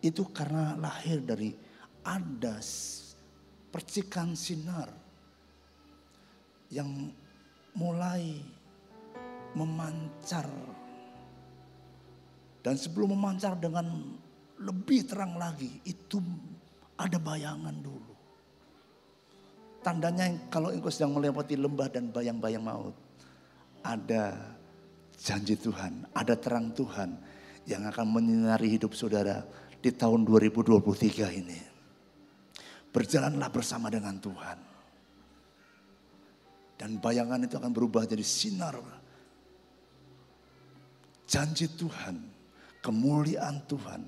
Itu 0.00 0.30
karena 0.30 0.78
lahir 0.78 1.20
dari 1.20 1.52
ada 2.00 2.56
percikan 3.68 4.32
sinar 4.32 5.01
yang 6.72 6.88
mulai 7.76 8.40
memancar. 9.52 10.48
Dan 12.64 12.74
sebelum 12.80 13.12
memancar 13.12 13.60
dengan 13.60 14.16
lebih 14.56 15.04
terang 15.04 15.36
lagi, 15.36 15.68
itu 15.84 16.16
ada 16.96 17.20
bayangan 17.20 17.76
dulu. 17.76 18.14
Tandanya 19.82 20.30
kalau 20.48 20.70
engkau 20.70 20.88
sedang 20.88 21.18
melewati 21.18 21.58
lembah 21.58 21.90
dan 21.90 22.08
bayang-bayang 22.14 22.62
maut. 22.62 22.94
Ada 23.82 24.38
janji 25.18 25.58
Tuhan, 25.58 26.06
ada 26.14 26.38
terang 26.38 26.70
Tuhan 26.70 27.18
yang 27.66 27.82
akan 27.90 28.06
menyinari 28.14 28.70
hidup 28.78 28.94
saudara 28.94 29.42
di 29.82 29.90
tahun 29.90 30.22
2023 30.22 31.34
ini. 31.34 31.58
Berjalanlah 32.94 33.50
bersama 33.50 33.90
dengan 33.90 34.22
Tuhan. 34.22 34.71
Dan 36.76 36.98
bayangan 36.98 37.46
itu 37.46 37.54
akan 37.56 37.72
berubah 37.72 38.06
jadi 38.08 38.24
sinar. 38.24 38.76
Janji 41.28 41.70
Tuhan, 41.72 42.20
kemuliaan 42.84 43.64
Tuhan 43.64 44.02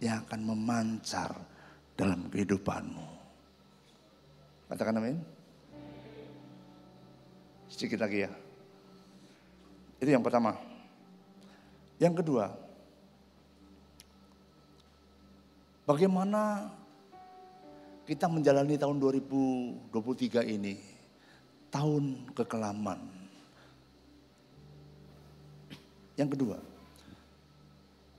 yang 0.00 0.24
akan 0.24 0.40
memancar 0.40 1.36
dalam 1.92 2.32
kehidupanmu. 2.32 3.06
Katakan 4.72 4.96
amin. 4.96 5.18
Sedikit 7.68 8.00
lagi 8.00 8.24
ya. 8.24 8.32
Itu 10.00 10.08
yang 10.08 10.24
pertama. 10.24 10.56
Yang 12.00 12.24
kedua, 12.24 12.48
bagaimana 15.84 16.72
kita 18.08 18.24
menjalani 18.24 18.80
tahun 18.80 18.96
2023 18.96 20.48
ini, 20.48 20.80
tahun 21.70 22.34
kekelaman. 22.34 22.98
Yang 26.18 26.36
kedua, 26.36 26.58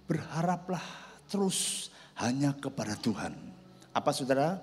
berharaplah 0.09 0.81
terus 1.29 1.91
hanya 2.17 2.55
kepada 2.57 2.97
Tuhan. 2.97 3.37
Apa 3.93 4.09
saudara? 4.15 4.57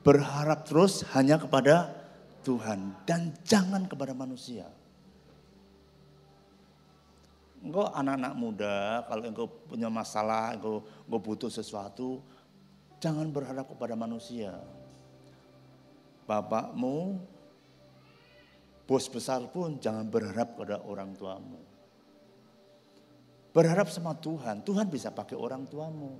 Berharap 0.00 0.64
terus 0.64 1.04
hanya 1.12 1.36
kepada 1.36 1.92
Tuhan 2.40 2.96
dan 3.04 3.36
jangan 3.44 3.84
kepada 3.84 4.16
manusia. 4.16 4.64
Engkau 7.60 7.92
anak-anak 7.92 8.32
muda, 8.32 9.04
kalau 9.04 9.22
engkau 9.28 9.46
punya 9.68 9.92
masalah, 9.92 10.56
engkau, 10.56 10.80
engkau 11.04 11.20
butuh 11.20 11.52
sesuatu, 11.52 12.24
jangan 12.96 13.28
berharap 13.28 13.68
kepada 13.68 13.92
manusia. 13.92 14.56
Bapakmu, 16.24 17.20
bos 18.90 19.06
besar 19.06 19.38
pun 19.54 19.78
jangan 19.78 20.02
berharap 20.10 20.58
pada 20.58 20.82
orang 20.82 21.14
tuamu. 21.14 21.62
Berharap 23.54 23.86
sama 23.86 24.18
Tuhan, 24.18 24.66
Tuhan 24.66 24.90
bisa 24.90 25.14
pakai 25.14 25.38
orang 25.38 25.62
tuamu. 25.70 26.18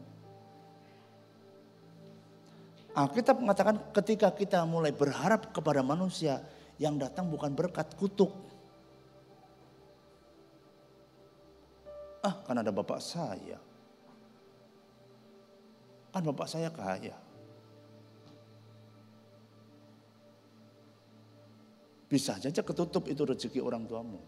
Alkitab 2.94 3.42
mengatakan 3.42 3.90
ketika 3.90 4.30
kita 4.30 4.62
mulai 4.62 4.94
berharap 4.94 5.50
kepada 5.50 5.82
manusia, 5.82 6.38
yang 6.78 6.94
datang 6.94 7.26
bukan 7.26 7.50
berkat 7.58 7.90
kutuk. 7.98 8.30
Ah, 12.22 12.38
kan 12.46 12.54
ada 12.54 12.70
bapak 12.70 13.02
saya. 13.02 13.58
Kan 16.14 16.22
bapak 16.22 16.46
saya 16.46 16.70
kaya. 16.70 17.18
Bisa 22.10 22.34
saja 22.34 22.58
ketutup 22.58 23.06
itu 23.06 23.22
rezeki 23.22 23.62
orang 23.62 23.86
tuamu. 23.86 24.18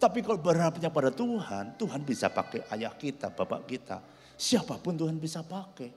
Tapi 0.00 0.24
kalau 0.24 0.40
berharapnya 0.40 0.88
pada 0.88 1.12
Tuhan, 1.12 1.76
Tuhan 1.76 2.00
bisa 2.02 2.32
pakai 2.32 2.64
ayah 2.72 2.96
kita, 2.96 3.28
bapak 3.28 3.68
kita. 3.68 4.00
Siapa 4.40 4.80
pun 4.80 4.96
Tuhan 4.96 5.20
bisa 5.20 5.44
pakai. 5.44 5.92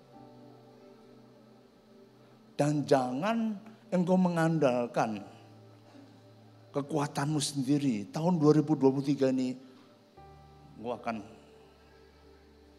Dan 2.60 2.84
jangan 2.84 3.56
engkau 3.88 4.20
mengandalkan 4.20 5.24
kekuatanmu 6.76 7.40
sendiri. 7.40 8.12
Tahun 8.12 8.36
2023 8.36 9.32
ini 9.32 9.56
engkau 10.76 10.92
akan 10.92 11.18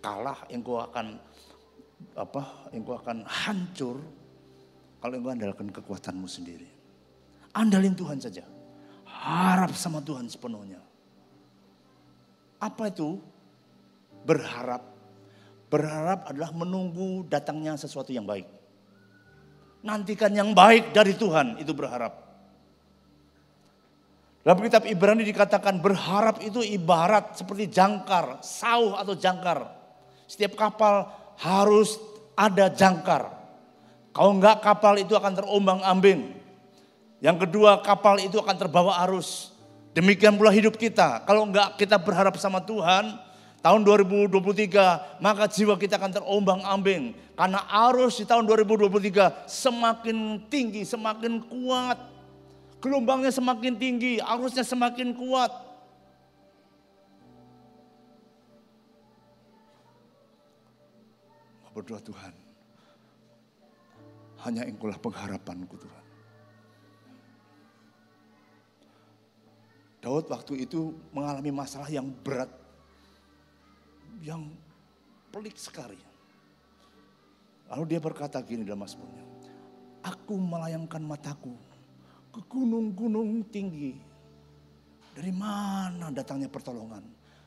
kalah, 0.05 0.39
engkau 0.53 0.85
akan 0.85 1.17
apa? 2.13 2.43
Engkau 2.77 2.95
akan 3.01 3.25
hancur 3.25 3.97
kalau 5.01 5.15
engkau 5.17 5.33
andalkan 5.33 5.73
kekuatanmu 5.73 6.29
sendiri. 6.29 6.76
Andalin 7.57 7.97
Tuhan 7.97 8.21
saja. 8.21 8.45
Harap 9.09 9.73
sama 9.73 10.05
Tuhan 10.05 10.29
sepenuhnya. 10.29 10.85
Apa 12.61 12.93
itu? 12.93 13.17
Berharap. 14.29 14.85
Berharap 15.73 16.29
adalah 16.29 16.53
menunggu 16.53 17.25
datangnya 17.27 17.81
sesuatu 17.81 18.13
yang 18.13 18.29
baik 18.29 18.47
nantikan 19.87 20.35
yang 20.35 20.51
baik 20.51 20.91
dari 20.91 21.15
Tuhan, 21.15 21.63
itu 21.63 21.71
berharap. 21.71 22.27
Dalam 24.43 24.63
kitab 24.63 24.87
Ibrani 24.87 25.23
dikatakan 25.27 25.79
berharap 25.79 26.43
itu 26.43 26.63
ibarat 26.63 27.39
seperti 27.39 27.71
jangkar, 27.71 28.43
sauh 28.43 28.99
atau 28.99 29.15
jangkar. 29.15 29.67
Setiap 30.27 30.59
kapal 30.59 31.07
harus 31.39 31.99
ada 32.39 32.71
jangkar. 32.71 33.31
Kalau 34.15 34.39
enggak 34.39 34.63
kapal 34.63 34.99
itu 35.03 35.15
akan 35.19 35.33
terombang 35.35 35.81
ambing. 35.83 36.36
Yang 37.27 37.51
kedua 37.51 37.83
kapal 37.83 38.23
itu 38.23 38.39
akan 38.39 38.55
terbawa 38.55 39.03
arus. 39.03 39.51
Demikian 39.99 40.39
pula 40.39 40.55
hidup 40.55 40.79
kita. 40.79 41.27
Kalau 41.27 41.43
enggak 41.43 41.75
kita 41.75 41.99
berharap 41.99 42.39
sama 42.39 42.63
Tuhan, 42.63 43.19
tahun 43.59 43.83
2023 43.83 45.19
maka 45.19 45.51
jiwa 45.51 45.75
kita 45.75 45.99
akan 45.99 46.23
terombang 46.23 46.63
ambing 46.63 47.19
karena 47.35 47.67
arus 47.91 48.23
di 48.23 48.25
tahun 48.31 48.47
2023 48.47 49.51
semakin 49.51 50.47
tinggi, 50.47 50.87
semakin 50.87 51.43
kuat. 51.51 51.99
Gelombangnya 52.79 53.35
semakin 53.35 53.75
tinggi, 53.75 54.23
arusnya 54.23 54.63
semakin 54.63 55.11
kuat. 55.11 55.51
Berdoa 61.75 62.01
Tuhan, 62.01 62.33
hanya 64.49 64.63
engkaulah 64.65 64.97
pengharapanku 64.97 65.77
Tuhan. 65.77 65.96
Daud 70.01 70.29
waktu 70.29 70.69
itu 70.69 70.95
mengalami 71.11 71.51
masalah 71.51 71.89
yang 71.89 72.07
berat 72.23 72.53
yang 74.23 74.49
pelik 75.33 75.57
sekali. 75.57 75.99
Lalu 77.67 77.85
dia 77.97 78.01
berkata 78.01 78.39
gini 78.41 78.63
dalam 78.63 78.87
Mazmurnya, 78.87 79.25
Aku 80.07 80.39
melayangkan 80.39 81.03
mataku 81.03 81.51
ke 82.31 82.41
gunung-gunung 82.47 83.43
tinggi. 83.51 83.99
Dari 85.17 85.33
mana 85.35 86.13
datangnya 86.15 86.47
pertolongan? 86.47 87.03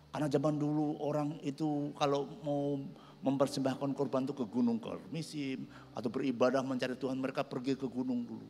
Karena 0.10 0.28
zaman 0.28 0.58
dulu 0.58 0.98
orang 1.06 1.38
itu 1.46 1.94
kalau 1.96 2.26
mau 2.42 2.82
mempersembahkan 3.22 3.94
korban 3.94 4.26
itu 4.26 4.34
ke 4.34 4.42
gunung 4.50 4.82
Karmisim 4.82 5.70
atau 5.94 6.10
beribadah 6.10 6.66
mencari 6.66 6.98
Tuhan 6.98 7.22
mereka 7.22 7.46
pergi 7.46 7.78
ke 7.78 7.86
gunung 7.86 8.26
dulu. 8.26 8.50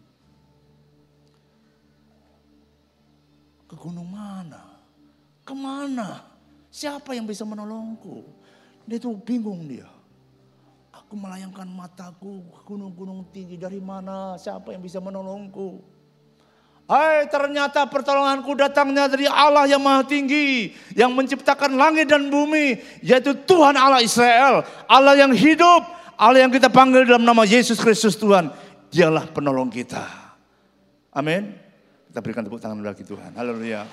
Ke 3.69 3.77
gunung 3.77 4.09
mana? 4.09 4.81
Ke 5.45 5.53
mana? 5.53 6.25
Siapa 6.73 7.13
yang 7.13 7.29
bisa 7.29 7.45
menolongku? 7.45 8.25
Dia 8.89 8.97
tuh 8.97 9.13
bingung 9.21 9.69
dia. 9.69 9.85
Aku 10.89 11.13
melayangkan 11.13 11.69
mataku 11.69 12.49
ke 12.49 12.59
gunung-gunung 12.65 13.29
tinggi 13.29 13.61
dari 13.61 13.77
mana? 13.77 14.33
Siapa 14.41 14.73
yang 14.73 14.81
bisa 14.81 14.97
menolongku? 14.97 15.85
Hai 16.89 17.29
ternyata 17.29 17.85
pertolonganku 17.85 18.57
datangnya 18.57 19.05
dari 19.05 19.29
Allah 19.29 19.69
yang 19.69 19.77
maha 19.85 20.01
tinggi. 20.01 20.73
Yang 20.97 21.11
menciptakan 21.13 21.77
langit 21.77 22.09
dan 22.09 22.33
bumi. 22.33 22.81
Yaitu 23.05 23.37
Tuhan 23.45 23.77
Allah 23.77 24.01
Israel. 24.01 24.65
Allah 24.89 25.13
yang 25.13 25.29
hidup. 25.29 25.85
Allah 26.17 26.41
yang 26.41 26.49
kita 26.49 26.73
panggil 26.73 27.05
dalam 27.05 27.21
nama 27.21 27.45
Yesus 27.45 27.77
Kristus 27.77 28.17
Tuhan. 28.17 28.49
Dialah 28.89 29.29
penolong 29.29 29.69
kita. 29.69 30.01
Amin. 31.13 31.68
Kita 32.09 32.25
berikan 32.25 32.41
tepuk 32.41 32.57
tangan 32.57 32.81
bagi 32.81 33.05
Tuhan. 33.05 33.37
Haleluya. 33.37 33.85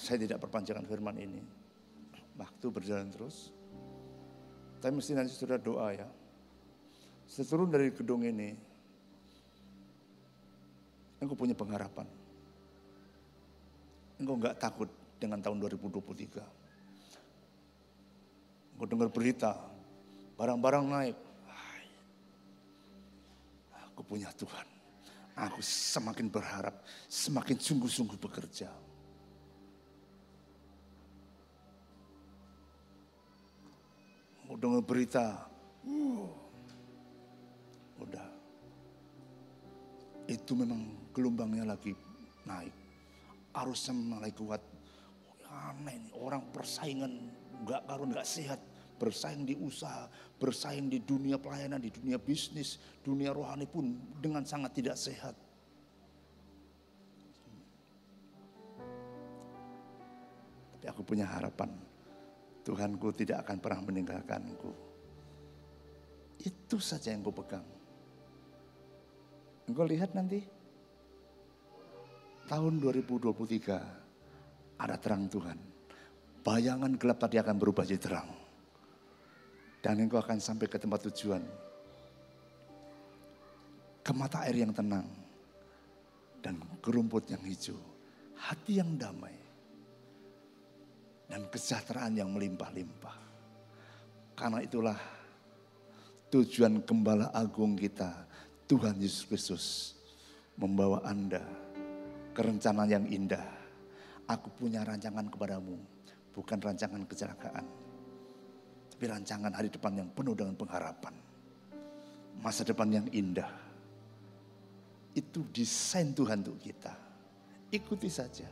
Saya 0.00 0.16
tidak 0.16 0.40
perpanjangkan 0.40 0.88
firman 0.88 1.12
ini. 1.20 1.44
Waktu 2.40 2.72
berjalan 2.72 3.12
terus. 3.12 3.52
Tapi 4.80 4.96
mesti 4.96 5.12
nanti 5.12 5.28
sudah 5.28 5.60
doa 5.60 5.92
ya. 5.92 6.08
Seturun 7.28 7.68
dari 7.68 7.92
gedung 7.92 8.24
ini. 8.24 8.56
Engkau 11.20 11.36
punya 11.36 11.52
pengharapan. 11.52 12.08
Engkau 14.16 14.40
nggak 14.40 14.56
takut 14.56 14.88
dengan 15.20 15.44
tahun 15.44 15.60
2023. 15.68 16.40
Engkau 18.72 18.88
dengar 18.88 19.12
berita, 19.12 19.52
barang-barang 20.40 20.84
naik. 20.88 21.16
Aku 23.94 24.02
punya 24.02 24.26
Tuhan. 24.34 24.66
Aku 25.38 25.62
semakin 25.62 26.26
berharap, 26.26 26.82
semakin 27.06 27.58
sungguh-sungguh 27.58 28.18
bekerja. 28.18 28.70
Mau 34.50 34.58
dengar 34.58 34.82
berita, 34.82 35.46
uh, 35.86 36.26
udah. 38.02 38.28
Itu 40.26 40.58
memang 40.58 40.90
gelombangnya 41.14 41.70
lagi 41.74 41.94
naik. 42.42 42.74
Arusnya 43.54 43.94
mulai 43.94 44.34
kuat. 44.34 44.62
Aneh 45.46 46.02
nih, 46.02 46.12
orang 46.18 46.42
persaingan 46.50 47.30
nggak 47.62 47.86
karun 47.86 48.10
nggak 48.10 48.26
sehat 48.26 48.58
bersaing 49.04 49.44
di 49.44 49.52
usaha, 49.60 50.08
bersaing 50.40 50.88
di 50.88 51.04
dunia 51.04 51.36
pelayanan, 51.36 51.76
di 51.76 51.92
dunia 51.92 52.16
bisnis, 52.16 52.80
dunia 53.04 53.36
rohani 53.36 53.68
pun 53.68 53.92
dengan 54.16 54.48
sangat 54.48 54.72
tidak 54.72 54.96
sehat. 54.96 55.36
Tapi 60.72 60.84
aku 60.88 61.04
punya 61.04 61.28
harapan, 61.28 61.68
Tuhanku 62.64 63.12
tidak 63.12 63.44
akan 63.44 63.60
pernah 63.60 63.84
meninggalkanku. 63.84 64.72
Itu 66.40 66.80
saja 66.80 67.12
yang 67.12 67.20
ku 67.20 67.36
pegang. 67.36 67.68
Engkau 69.68 69.84
lihat 69.84 70.16
nanti, 70.16 70.40
tahun 72.48 72.80
2023 72.80 74.80
ada 74.80 74.96
terang 74.96 75.28
Tuhan. 75.28 75.58
Bayangan 76.44 76.92
gelap 77.00 77.24
tadi 77.24 77.40
akan 77.40 77.56
berubah 77.56 77.88
jadi 77.88 78.00
terang. 78.00 78.43
Dan 79.84 80.00
engkau 80.00 80.16
akan 80.16 80.40
sampai 80.40 80.64
ke 80.64 80.80
tempat 80.80 81.04
tujuan. 81.12 81.44
Ke 84.00 84.16
mata 84.16 84.40
air 84.48 84.64
yang 84.64 84.72
tenang. 84.72 85.04
Dan 86.40 86.56
ke 86.80 86.88
rumput 86.88 87.28
yang 87.28 87.44
hijau. 87.44 87.76
Hati 88.40 88.80
yang 88.80 88.96
damai. 88.96 89.36
Dan 91.28 91.44
kesejahteraan 91.52 92.16
yang 92.16 92.32
melimpah-limpah. 92.32 93.18
Karena 94.32 94.64
itulah 94.64 94.96
tujuan 96.32 96.80
gembala 96.80 97.28
agung 97.36 97.76
kita. 97.76 98.24
Tuhan 98.64 98.96
Yesus 98.96 99.28
Kristus 99.28 99.64
membawa 100.56 101.04
Anda 101.04 101.44
ke 102.32 102.40
rencana 102.40 102.88
yang 102.88 103.04
indah. 103.04 103.44
Aku 104.24 104.48
punya 104.56 104.80
rancangan 104.80 105.28
kepadamu, 105.28 105.76
bukan 106.32 106.56
rancangan 106.56 107.04
kecelakaan. 107.04 107.83
Tapi 109.04 109.20
rancangan 109.20 109.52
hari 109.52 109.68
depan 109.68 110.00
yang 110.00 110.08
penuh 110.16 110.32
dengan 110.32 110.56
pengharapan. 110.56 111.12
Masa 112.40 112.64
depan 112.64 112.88
yang 112.88 113.04
indah. 113.12 113.52
Itu 115.12 115.44
desain 115.52 116.16
Tuhan 116.16 116.40
untuk 116.40 116.56
kita. 116.56 116.88
Ikuti 117.68 118.08
saja. 118.08 118.48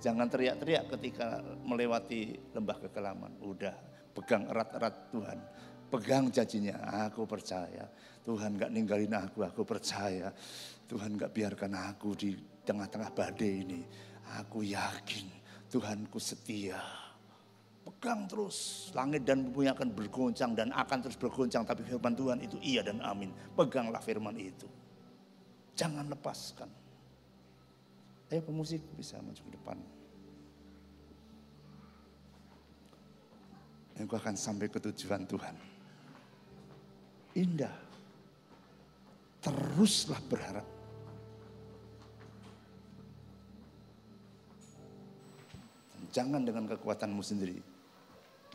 Jangan 0.00 0.24
teriak-teriak 0.32 0.88
ketika 0.88 1.44
melewati 1.68 2.32
lembah 2.56 2.80
kekelaman. 2.80 3.36
Udah, 3.44 3.76
pegang 4.16 4.48
erat-erat 4.48 5.12
Tuhan. 5.12 5.38
Pegang 5.92 6.32
janjinya, 6.32 6.80
aku 7.12 7.28
percaya. 7.28 7.84
Tuhan 8.24 8.56
gak 8.56 8.72
ninggalin 8.72 9.20
aku, 9.20 9.44
aku 9.44 9.68
percaya. 9.68 10.32
Tuhan 10.88 11.20
gak 11.20 11.28
biarkan 11.36 11.92
aku 11.92 12.16
di 12.16 12.32
tengah-tengah 12.64 13.12
badai 13.12 13.52
ini. 13.68 13.84
Aku 14.40 14.64
yakin 14.64 15.28
Tuhanku 15.68 16.16
setia. 16.16 17.05
Pegang 17.86 18.26
terus, 18.26 18.90
langit 18.98 19.22
dan 19.22 19.46
bumi 19.46 19.70
akan 19.70 19.94
bergoncang 19.94 20.58
dan 20.58 20.74
akan 20.74 21.06
terus 21.06 21.14
bergoncang. 21.14 21.62
Tapi 21.62 21.86
firman 21.86 22.18
Tuhan 22.18 22.42
itu 22.42 22.58
iya 22.58 22.82
dan 22.82 22.98
amin. 22.98 23.30
Peganglah 23.54 24.02
firman 24.02 24.34
itu. 24.34 24.66
Jangan 25.78 26.10
lepaskan. 26.10 26.66
Ayo 28.26 28.42
pemusik 28.42 28.82
bisa 28.98 29.22
maju 29.22 29.38
ke 29.38 29.52
depan. 29.54 29.78
Engkau 34.02 34.18
akan 34.18 34.34
sampai 34.34 34.66
ke 34.66 34.82
tujuan 34.82 35.22
Tuhan. 35.22 35.54
Indah. 37.38 37.76
Teruslah 39.40 40.18
berharap. 40.26 40.66
Jangan 46.10 46.42
dengan 46.42 46.66
kekuatanmu 46.66 47.22
sendiri. 47.22 47.60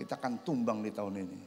Kita 0.02 0.18
akan 0.18 0.42
tumbang 0.42 0.82
di 0.82 0.90
tahun 0.90 1.14
ini. 1.22 1.40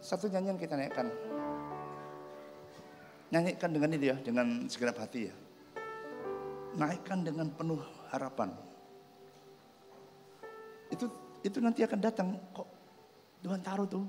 Satu 0.00 0.32
nyanyian 0.32 0.56
kita 0.56 0.72
naikkan. 0.72 1.12
Nyanyikan 3.28 3.70
dengan 3.76 3.92
ini 3.92 4.08
ya, 4.08 4.16
dengan 4.24 4.64
segenap 4.72 5.04
hati 5.04 5.28
ya. 5.28 5.36
Naikkan 6.80 7.28
dengan 7.28 7.52
penuh 7.52 7.84
harapan. 8.08 8.48
Itu 10.88 11.12
itu 11.44 11.60
nanti 11.60 11.84
akan 11.84 12.00
datang 12.00 12.40
kok 12.56 12.68
Tuhan 13.44 13.60
taruh 13.60 13.84
tuh 13.84 14.08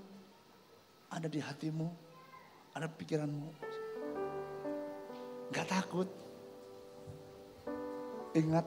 ada 1.11 1.27
di 1.27 1.43
hatimu, 1.43 1.87
ada 2.71 2.87
pikiranmu. 2.87 3.49
Gak 5.51 5.67
takut. 5.67 6.32
Ingat, 8.33 8.65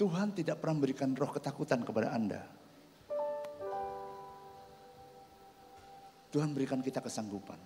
Tuhan 0.00 0.32
tidak 0.32 0.64
pernah 0.64 0.80
memberikan 0.80 1.12
roh 1.12 1.28
ketakutan 1.28 1.84
kepada 1.84 2.16
Anda. 2.16 2.40
Tuhan 6.32 6.56
berikan 6.56 6.80
kita 6.80 7.04
kesanggupan. 7.04 7.60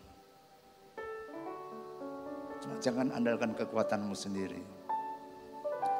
Jangan 2.83 3.15
andalkan 3.15 3.55
kekuatanmu 3.55 4.17
sendiri. 4.19 4.59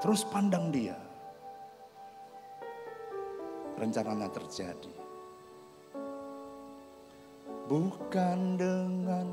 Terus 0.03 0.27
pandang 0.27 0.75
dia. 0.75 0.99
Rencananya 3.79 4.27
terjadi. 4.35 4.91
Bukan 7.71 8.59
dengan 8.59 9.29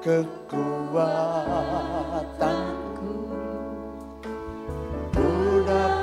kekuatanku 0.00 1.30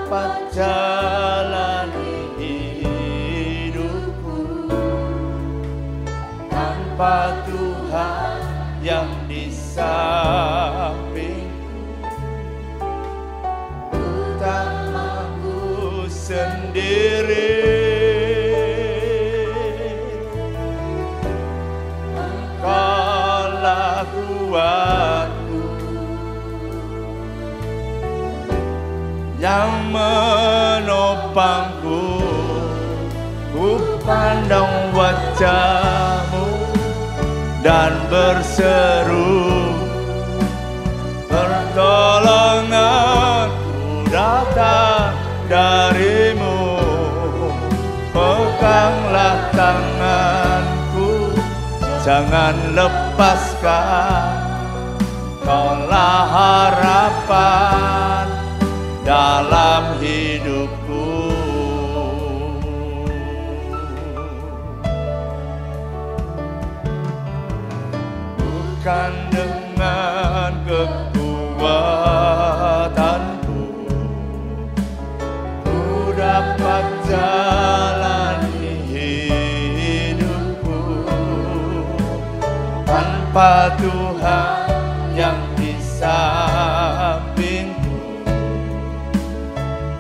dapat 0.07 0.55
jalani 0.55 2.31
hidupku. 2.39 4.39
Tanpa 6.47 7.35
Tuhan 7.43 7.56
wajahmu 34.97 36.49
Dan 37.61 37.93
berseru 38.09 39.45
Pertolonganku 41.29 44.09
datang 44.09 45.13
darimu. 45.45 46.81
Peganglah 48.09 49.53
tanganku 49.53 51.37
Jangan 52.01 52.57
lepaskan. 52.73 54.49
Kaulah 55.43 56.23
harapan 56.27 58.27
dalam 59.07 59.96
Tuhan 83.38 84.65
yang 85.13 85.38
di 85.53 85.77
sampingku 85.77 87.21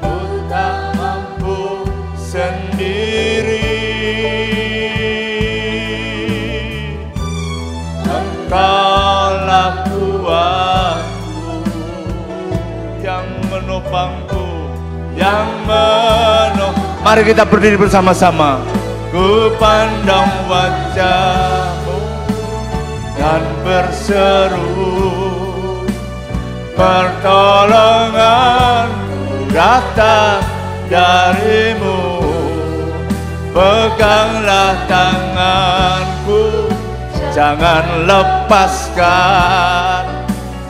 Ku 0.01 0.17
tak 0.49 0.97
mampu 0.97 1.85
sendiri. 2.17 3.61
Engkaulah 8.09 9.85
kuatku 9.85 11.61
Yang 13.05 13.27
menopangku 13.53 14.49
Yang 15.13 15.45
menopangku 15.69 17.05
Mari 17.05 17.21
kita 17.21 17.45
berdiri 17.45 17.77
bersama-sama. 17.77 18.65
Ku 19.13 19.53
pandang 19.61 20.25
wajahmu 20.49 21.46
dan 23.17 23.41
berseru 23.65 24.69
Pertolongan 26.77 28.17
datang 29.49 30.45
darimu. 30.85 32.21
Peganglah 33.49 34.77
tanganku 34.85 36.69
Jangan 37.37 38.09
lepaskan. 38.09 39.05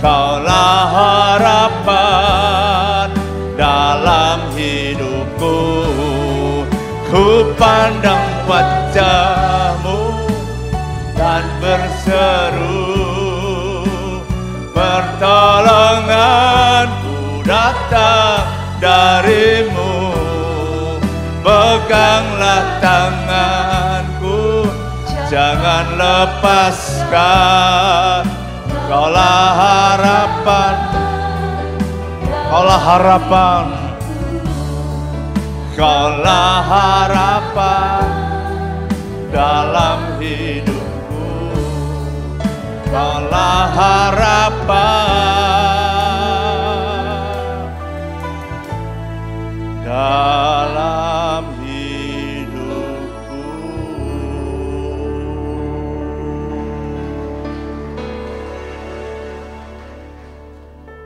Kaulah 0.03 0.83
harapan 1.39 3.07
dalam 3.55 4.51
hidupku. 4.51 5.87
Ku 7.07 7.55
pandang 7.55 8.27
wajahmu 8.51 9.36
darimu. 19.07 20.11
Peganglah 21.39 22.63
tanganku. 22.83 24.67
Jangan 25.31 25.95
lepaskan. 25.95 27.47
Kaulah 28.87 29.47
harapan. 29.55 30.75
Kaulah 32.51 32.81
harapan. 32.83 33.65
Kaulah 35.77 36.65
harapan 36.65 38.07
dalam 39.29 39.99
hidupku. 40.17 41.53
Kaulah 42.89 43.69
harapan 43.77 45.06
dalam 49.87 51.43
hidupku 51.63 53.39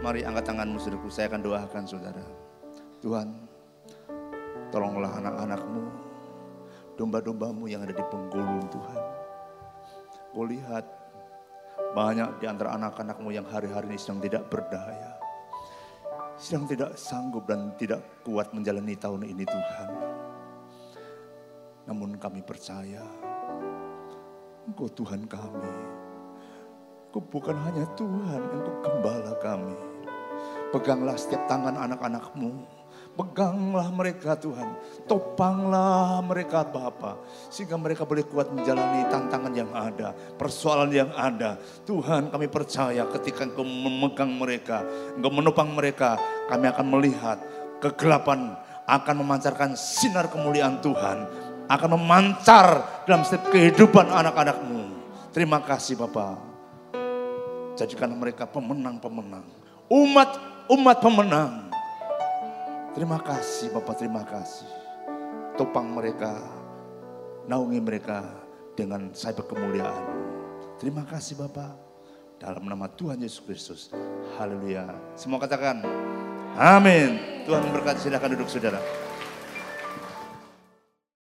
Mari 0.01 0.25
angkat 0.25 0.49
tanganmu 0.49 0.81
saudaraku, 0.81 1.13
saya 1.13 1.29
akan 1.29 1.41
doakan 1.45 1.85
saudara. 1.85 2.25
Tuhan, 3.05 3.37
tolonglah 4.73 5.13
anak-anakmu, 5.21 5.85
domba-dombamu 6.97 7.69
yang 7.69 7.85
ada 7.85 7.93
di 7.93 8.01
penggulung 8.09 8.65
Tuhan. 8.73 9.01
Kau 10.33 10.45
lihat 10.49 10.85
banyak 11.93 12.41
di 12.41 12.49
antara 12.49 12.73
anak-anakmu 12.81 13.29
yang 13.29 13.45
hari-hari 13.45 13.93
ini 13.93 13.99
sedang 14.01 14.25
tidak 14.25 14.49
berdaya. 14.49 15.10
Sedang 16.41 16.65
tidak 16.65 16.97
sanggup 16.97 17.45
dan 17.45 17.69
tidak 17.77 18.01
kuat 18.25 18.49
menjalani 18.49 18.97
tahun 18.97 19.29
ini 19.29 19.45
Tuhan. 19.45 19.89
Namun 21.85 22.17
kami 22.17 22.41
percaya, 22.41 23.05
Engkau 24.65 24.89
Tuhan 24.89 25.29
kami. 25.29 25.75
Engkau 27.13 27.21
bukan 27.29 27.53
hanya 27.61 27.85
Tuhan, 27.93 28.41
Engkau 28.57 28.73
gembala 28.81 29.37
kami. 29.37 29.77
Peganglah 30.73 31.13
setiap 31.13 31.45
tangan 31.45 31.77
anak-anakmu. 31.77 32.80
Peganglah 33.21 33.93
mereka 33.93 34.33
Tuhan. 34.33 34.73
Topanglah 35.05 36.25
mereka 36.25 36.65
Bapa. 36.65 37.21
Sehingga 37.53 37.77
mereka 37.77 38.01
boleh 38.01 38.25
kuat 38.25 38.49
menjalani 38.49 39.05
tantangan 39.13 39.53
yang 39.53 39.69
ada. 39.77 40.09
Persoalan 40.41 40.89
yang 40.89 41.13
ada. 41.13 41.61
Tuhan 41.85 42.33
kami 42.33 42.49
percaya 42.49 43.05
ketika 43.13 43.45
engkau 43.45 43.61
memegang 43.61 44.33
mereka. 44.33 44.81
Engkau 45.13 45.29
menopang 45.29 45.69
mereka. 45.69 46.17
Kami 46.49 46.65
akan 46.65 46.85
melihat 46.97 47.37
kegelapan 47.77 48.57
akan 48.89 49.15
memancarkan 49.21 49.77
sinar 49.77 50.25
kemuliaan 50.33 50.81
Tuhan. 50.81 51.17
Akan 51.69 51.93
memancar 51.93 53.05
dalam 53.05 53.21
setiap 53.21 53.53
kehidupan 53.53 54.09
anak-anakmu. 54.09 54.97
Terima 55.29 55.61
kasih 55.61 55.93
Bapak. 55.93 56.41
Jadikan 57.77 58.17
mereka 58.17 58.49
pemenang-pemenang. 58.49 59.45
Umat-umat 59.87 60.97
pemenang. 60.97 61.70
Terima 62.91 63.23
kasih 63.23 63.71
Bapak, 63.71 64.03
terima 64.03 64.27
kasih. 64.27 64.67
Topang 65.55 65.95
mereka, 65.95 66.35
naungi 67.47 67.79
mereka 67.79 68.19
dengan 68.75 69.15
cyber 69.15 69.47
kemuliaan. 69.47 70.03
Terima 70.75 71.07
kasih 71.07 71.39
Bapak. 71.39 71.71
Dalam 72.35 72.67
nama 72.67 72.91
Tuhan 72.91 73.21
Yesus 73.23 73.39
Kristus. 73.47 73.81
Haleluya. 74.35 74.91
Semua 75.15 75.39
katakan, 75.39 75.79
amin. 76.59 77.43
Tuhan 77.47 77.63
memberkati, 77.63 78.11
silahkan 78.11 78.33
duduk 78.35 78.51
saudara. 78.51 79.00